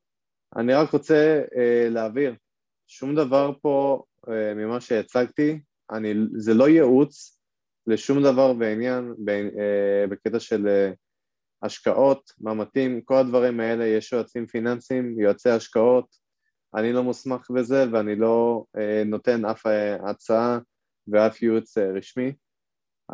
אני 0.57 0.75
רק 0.75 0.91
רוצה 0.91 1.43
להעביר, 1.91 2.35
שום 2.87 3.15
דבר 3.15 3.53
פה 3.63 4.05
ממה 4.29 4.81
שהצגתי, 4.81 5.61
אני, 5.93 6.15
זה 6.37 6.55
לא 6.55 6.69
ייעוץ 6.69 7.41
לשום 7.87 8.23
דבר 8.23 8.53
בעניין, 8.53 9.15
ב, 9.25 9.31
uh, 9.31 10.11
בקטע 10.11 10.41
של 10.41 10.67
uh, 10.67 10.97
השקעות, 11.63 12.33
מה 12.41 12.55
מתאים, 12.55 13.01
כל 13.01 13.17
הדברים 13.17 13.61
האלה, 13.61 13.85
יש 13.87 14.13
יועצים 14.13 14.47
פיננסיים, 14.47 15.21
יועצי 15.21 15.51
השקעות, 15.51 16.17
אני 16.75 16.93
לא 16.93 17.03
מוסמך 17.03 17.51
בזה 17.51 17.85
ואני 17.93 18.17
לא 18.17 18.65
uh, 18.77 18.81
נותן 19.07 19.45
אף 19.45 19.67
uh, 19.67 20.11
הצעה 20.11 20.59
ואף 21.09 21.43
ייעוץ 21.43 21.79
uh, 21.79 21.81
רשמי. 21.81 22.33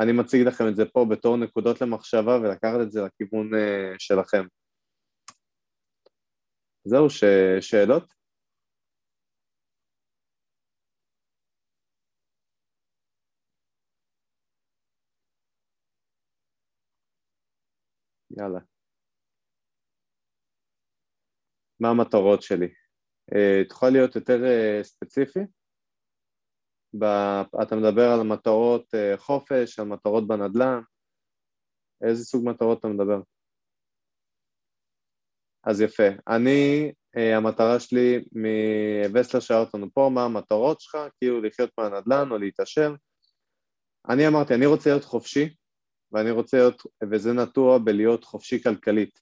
אני 0.01 0.13
מציג 0.13 0.47
לכם 0.47 0.69
את 0.69 0.77
זה 0.77 0.85
פה 0.85 1.07
בתור 1.11 1.37
נקודות 1.37 1.81
למחשבה 1.81 2.39
ולקחת 2.43 2.81
את 2.83 2.93
זה 2.93 3.01
לכיוון 3.03 3.51
uh, 3.55 3.97
שלכם. 3.99 4.45
זהו, 6.85 7.11
ש... 7.11 7.25
שאלות? 7.61 8.18
יאללה. 18.39 18.61
מה 21.81 21.89
המטרות 21.89 22.43
שלי? 22.43 22.69
Uh, 23.31 23.69
תוכל 23.69 23.91
להיות 23.91 24.17
יותר 24.17 24.39
uh, 24.45 24.85
ספציפי? 24.85 25.41
אתה 27.63 27.77
מדבר 27.77 28.09
על 28.09 28.27
מטרות 28.27 28.95
uh, 28.95 29.21
חופש, 29.21 29.79
על 29.79 29.87
מטרות 29.87 30.29
בנדל"ן? 30.29 30.81
איזה 32.09 32.25
סוג 32.25 32.49
מטרות 32.49 32.79
אתה 32.79 32.89
מדבר? 32.89 33.21
אז 35.65 35.81
יפה. 35.81 36.09
אני, 36.29 36.93
המטרה 37.37 37.81
שלי 37.81 38.25
מווסלר 38.33 39.41
שאל 39.41 39.57
אותנו 39.57 39.87
פה, 39.95 40.11
מה 40.15 40.25
המטרות 40.25 40.81
שלך, 40.81 40.99
כאילו 41.19 41.43
לחיות 41.43 41.71
מהנדל"ן 41.79 42.31
או 42.31 42.39
להתעשר. 42.39 42.95
אני 44.11 44.29
אמרתי, 44.29 44.55
אני 44.55 44.67
רוצה 44.67 44.91
להיות 44.91 45.05
חופשי, 45.05 45.55
ואני 46.13 46.31
רוצה 46.31 46.57
להיות, 46.57 46.83
וזה 47.11 47.33
נטוע 47.33 47.79
בלהיות 47.79 48.25
חופשי 48.25 48.63
כלכלית. 48.63 49.21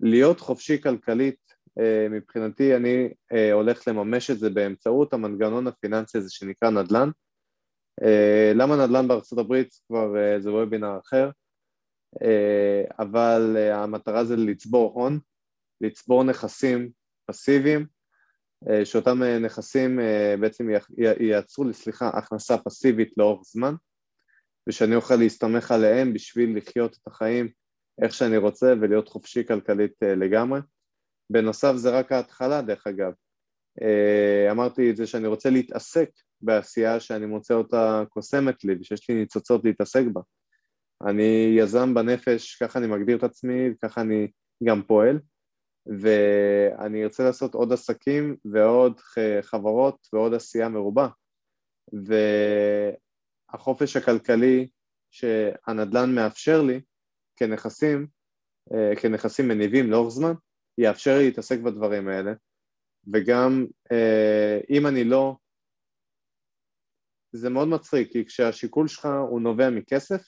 להיות 0.00 0.40
חופשי 0.40 0.82
כלכלית, 0.82 1.38
uh, 1.68 1.82
מבחינתי 2.10 2.76
אני 2.76 3.08
uh, 3.08 3.36
הולך 3.52 3.88
לממש 3.88 4.30
את 4.30 4.38
זה 4.38 4.50
באמצעות 4.50 5.12
המנגנון 5.12 5.66
הפיננסי 5.66 6.18
הזה 6.18 6.30
שנקרא 6.30 6.70
נדל"ן. 6.70 7.10
Uh, 8.00 8.04
למה 8.54 8.86
נדל"ן 8.86 9.08
בארצות 9.08 9.38
הברית? 9.38 9.74
כבר 9.88 10.14
זה 10.38 10.52
וובינר 10.52 10.98
אחר, 11.04 11.30
אבל 12.98 13.56
המטרה 13.56 14.24
זה 14.24 14.36
לצבור 14.36 14.92
הון, 14.94 15.18
לצבור 15.80 16.24
נכסים 16.24 16.90
פסיביים, 17.26 17.86
אה, 18.68 18.84
שאותם 18.84 19.22
אה, 19.22 19.38
נכסים 19.38 20.00
אה, 20.00 20.34
בעצם 20.40 20.68
ייצרו 21.20 21.64
לי, 21.64 21.74
סליחה, 21.74 22.08
הכנסה 22.08 22.58
פסיבית 22.58 23.12
לאורך 23.16 23.42
זמן, 23.44 23.74
ושאני 24.68 24.96
אוכל 24.96 25.16
להסתמך 25.16 25.70
עליהם 25.72 26.12
בשביל 26.12 26.56
לחיות 26.56 26.96
את 27.02 27.06
החיים 27.06 27.48
איך 28.02 28.14
שאני 28.14 28.36
רוצה 28.36 28.74
ולהיות 28.80 29.08
חופשי 29.08 29.46
כלכלית 29.46 29.92
לגמרי. 30.02 30.60
בנוסף 31.30 31.72
זה 31.76 31.90
רק 31.90 32.12
ההתחלה 32.12 32.62
דרך 32.62 32.86
אגב. 32.86 33.12
אמרתי 34.50 34.90
את 34.90 34.96
זה 34.96 35.06
שאני 35.06 35.26
רוצה 35.26 35.50
להתעסק 35.50 36.10
בעשייה 36.40 37.00
שאני 37.00 37.26
מוצא 37.26 37.54
אותה 37.54 38.02
קוסמת 38.08 38.64
לי 38.64 38.74
ושיש 38.80 39.10
לי 39.10 39.14
ניצוצות 39.16 39.64
להתעסק 39.64 40.04
בה. 40.12 40.20
אני 41.06 41.54
יזם 41.58 41.94
בנפש, 41.94 42.56
ככה 42.62 42.78
אני 42.78 42.86
מגדיר 42.86 43.16
את 43.16 43.24
עצמי, 43.24 43.70
וככה 43.70 44.00
אני 44.00 44.28
גם 44.64 44.82
פועל. 44.82 45.18
ואני 45.86 47.04
ארצה 47.04 47.24
לעשות 47.24 47.54
עוד 47.54 47.72
עסקים 47.72 48.36
ועוד 48.52 49.00
חברות 49.42 50.08
ועוד 50.12 50.34
עשייה 50.34 50.68
מרובה. 50.68 51.08
והחופש 53.52 53.96
הכלכלי 53.96 54.68
שהנדל"ן 55.10 56.14
מאפשר 56.14 56.62
לי 56.62 56.80
כנכסים, 57.36 58.06
אה, 58.72 58.96
כנכסים 58.96 59.48
מניבים 59.48 59.90
לאורך 59.90 60.10
זמן, 60.10 60.32
יאפשר 60.78 61.18
לי 61.18 61.24
להתעסק 61.24 61.58
בדברים 61.58 62.08
האלה. 62.08 62.32
וגם 63.12 63.66
אה, 63.92 64.60
אם 64.70 64.86
אני 64.86 65.04
לא, 65.04 65.36
זה 67.32 67.50
מאוד 67.50 67.68
מצחיק, 67.68 68.12
כי 68.12 68.24
כשהשיקול 68.26 68.88
שלך 68.88 69.08
הוא 69.28 69.40
נובע 69.40 69.70
מכסף, 69.70 70.22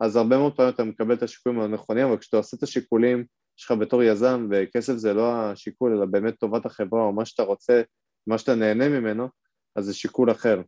אז 0.00 0.16
הרבה 0.16 0.38
מאוד 0.38 0.56
פעמים 0.56 0.74
אתה 0.74 0.84
מקבל 0.84 1.14
את 1.14 1.22
השיקולים 1.22 1.60
הנכונים, 1.60 2.06
אבל 2.06 2.18
כשאתה 2.18 2.36
עושה 2.36 2.56
את 2.56 2.62
השיקולים 2.62 3.24
שלך 3.56 3.72
בתור 3.80 4.02
יזם, 4.02 4.48
וכסף 4.50 4.92
זה 4.92 5.14
לא 5.14 5.32
השיקול, 5.32 5.96
אלא 5.96 6.06
באמת 6.06 6.34
טובת 6.38 6.66
החברה 6.66 7.02
או 7.02 7.12
מה 7.12 7.24
שאתה 7.24 7.42
רוצה, 7.42 7.82
מה 8.26 8.38
שאתה 8.38 8.54
נהנה 8.54 8.88
ממנו, 8.88 9.28
אז 9.76 9.84
זה 9.84 9.94
שיקול 9.94 10.30
אחר. 10.30 10.62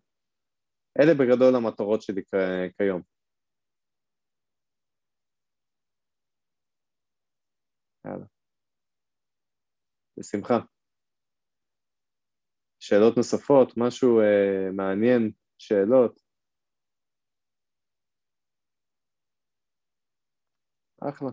אלה 1.01 1.15
בגדול 1.15 1.57
המטרות 1.57 2.03
שלי 2.03 2.23
כיום. 2.79 3.03
יאללה. 8.05 8.25
בשמחה. 10.19 10.59
שאלות 12.81 13.17
נוספות, 13.17 13.73
משהו 13.77 14.21
אה, 14.21 14.71
מעניין, 14.73 15.33
שאלות? 15.59 16.21
אחלה. 21.01 21.31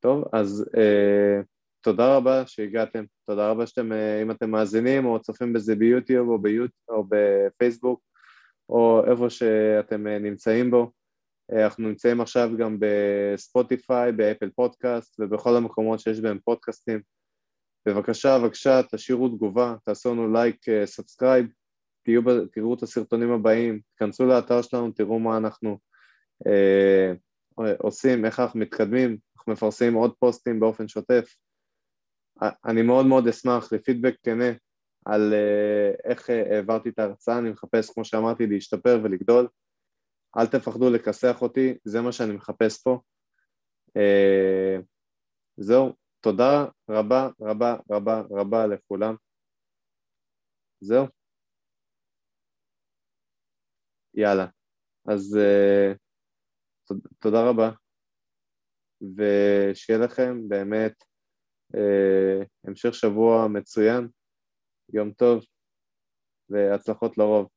טוב, 0.00 0.24
אז 0.32 0.70
אה, 0.78 1.42
תודה 1.80 2.16
רבה 2.16 2.46
שהגעתם, 2.46 3.04
תודה 3.26 3.50
רבה 3.50 3.66
שאתם, 3.66 3.92
אה, 3.92 4.22
אם 4.22 4.30
אתם 4.30 4.50
מאזינים 4.50 5.06
או 5.06 5.20
צופים 5.20 5.52
בזה 5.52 5.74
ביוטיוב 5.74 6.28
או, 6.28 6.42
ביוט, 6.42 6.70
או 6.88 7.04
בפייסבוק 7.08 8.02
או 8.68 9.02
איפה 9.10 9.30
שאתם 9.30 10.06
אה, 10.06 10.18
נמצאים 10.18 10.70
בו. 10.70 10.90
אה, 11.52 11.64
אנחנו 11.64 11.88
נמצאים 11.88 12.20
עכשיו 12.20 12.50
גם 12.58 12.76
בספוטיפיי, 12.80 14.12
באפל 14.12 14.50
פודקאסט 14.50 15.20
ובכל 15.20 15.56
המקומות 15.56 16.00
שיש 16.00 16.20
בהם 16.20 16.38
פודקאסטים. 16.44 17.00
בבקשה, 17.88 18.38
בבקשה, 18.38 18.80
תשאירו 18.92 19.28
תגובה, 19.28 19.74
תעשו 19.84 20.12
לנו 20.12 20.32
לייק, 20.32 20.56
subscribe, 20.84 21.46
תראו 22.52 22.74
את 22.74 22.82
הסרטונים 22.82 23.32
הבאים, 23.32 23.80
תכנסו 23.96 24.26
לאתר 24.26 24.62
שלנו, 24.62 24.90
תראו 24.90 25.18
מה 25.18 25.36
אנחנו 25.36 25.78
אה, 26.46 27.12
עושים, 27.78 28.24
איך 28.24 28.40
אנחנו 28.40 28.60
מתקדמים, 28.60 29.16
אנחנו 29.36 29.52
מפרסמים 29.52 29.94
עוד 29.94 30.14
פוסטים 30.18 30.60
באופן 30.60 30.88
שוטף. 30.88 31.34
אני 32.64 32.82
מאוד 32.82 33.06
מאוד 33.06 33.28
אשמח 33.28 33.72
לפידבק 33.72 34.14
כנה 34.22 34.52
על 35.06 35.34
אה, 35.34 35.92
איך 36.10 36.30
אה, 36.30 36.56
העברתי 36.56 36.88
את 36.88 36.98
ההרצאה, 36.98 37.38
אני 37.38 37.50
מחפש, 37.50 37.90
כמו 37.90 38.04
שאמרתי, 38.04 38.46
להשתפר 38.46 39.00
ולגדול. 39.04 39.48
אל 40.38 40.46
תפחדו 40.46 40.90
לכסח 40.90 41.42
אותי, 41.42 41.78
זה 41.84 42.00
מה 42.00 42.12
שאני 42.12 42.32
מחפש 42.32 42.82
פה. 42.82 43.00
אה, 43.96 44.76
זהו, 45.56 45.92
תודה 46.20 46.64
רבה 46.90 47.28
רבה 47.40 47.76
רבה 47.90 48.22
רבה 48.30 48.66
לכולם. 48.66 49.14
זהו. 50.80 51.06
יאללה. 54.14 54.46
אז 55.08 55.38
תודה 57.18 57.50
רבה, 57.50 57.70
ושיהיה 59.16 59.98
לכם 59.98 60.48
באמת 60.48 61.04
המשך 62.64 62.94
שבוע 62.94 63.48
מצוין, 63.48 64.08
יום 64.92 65.12
טוב 65.12 65.44
והצלחות 66.50 67.18
לרוב. 67.18 67.55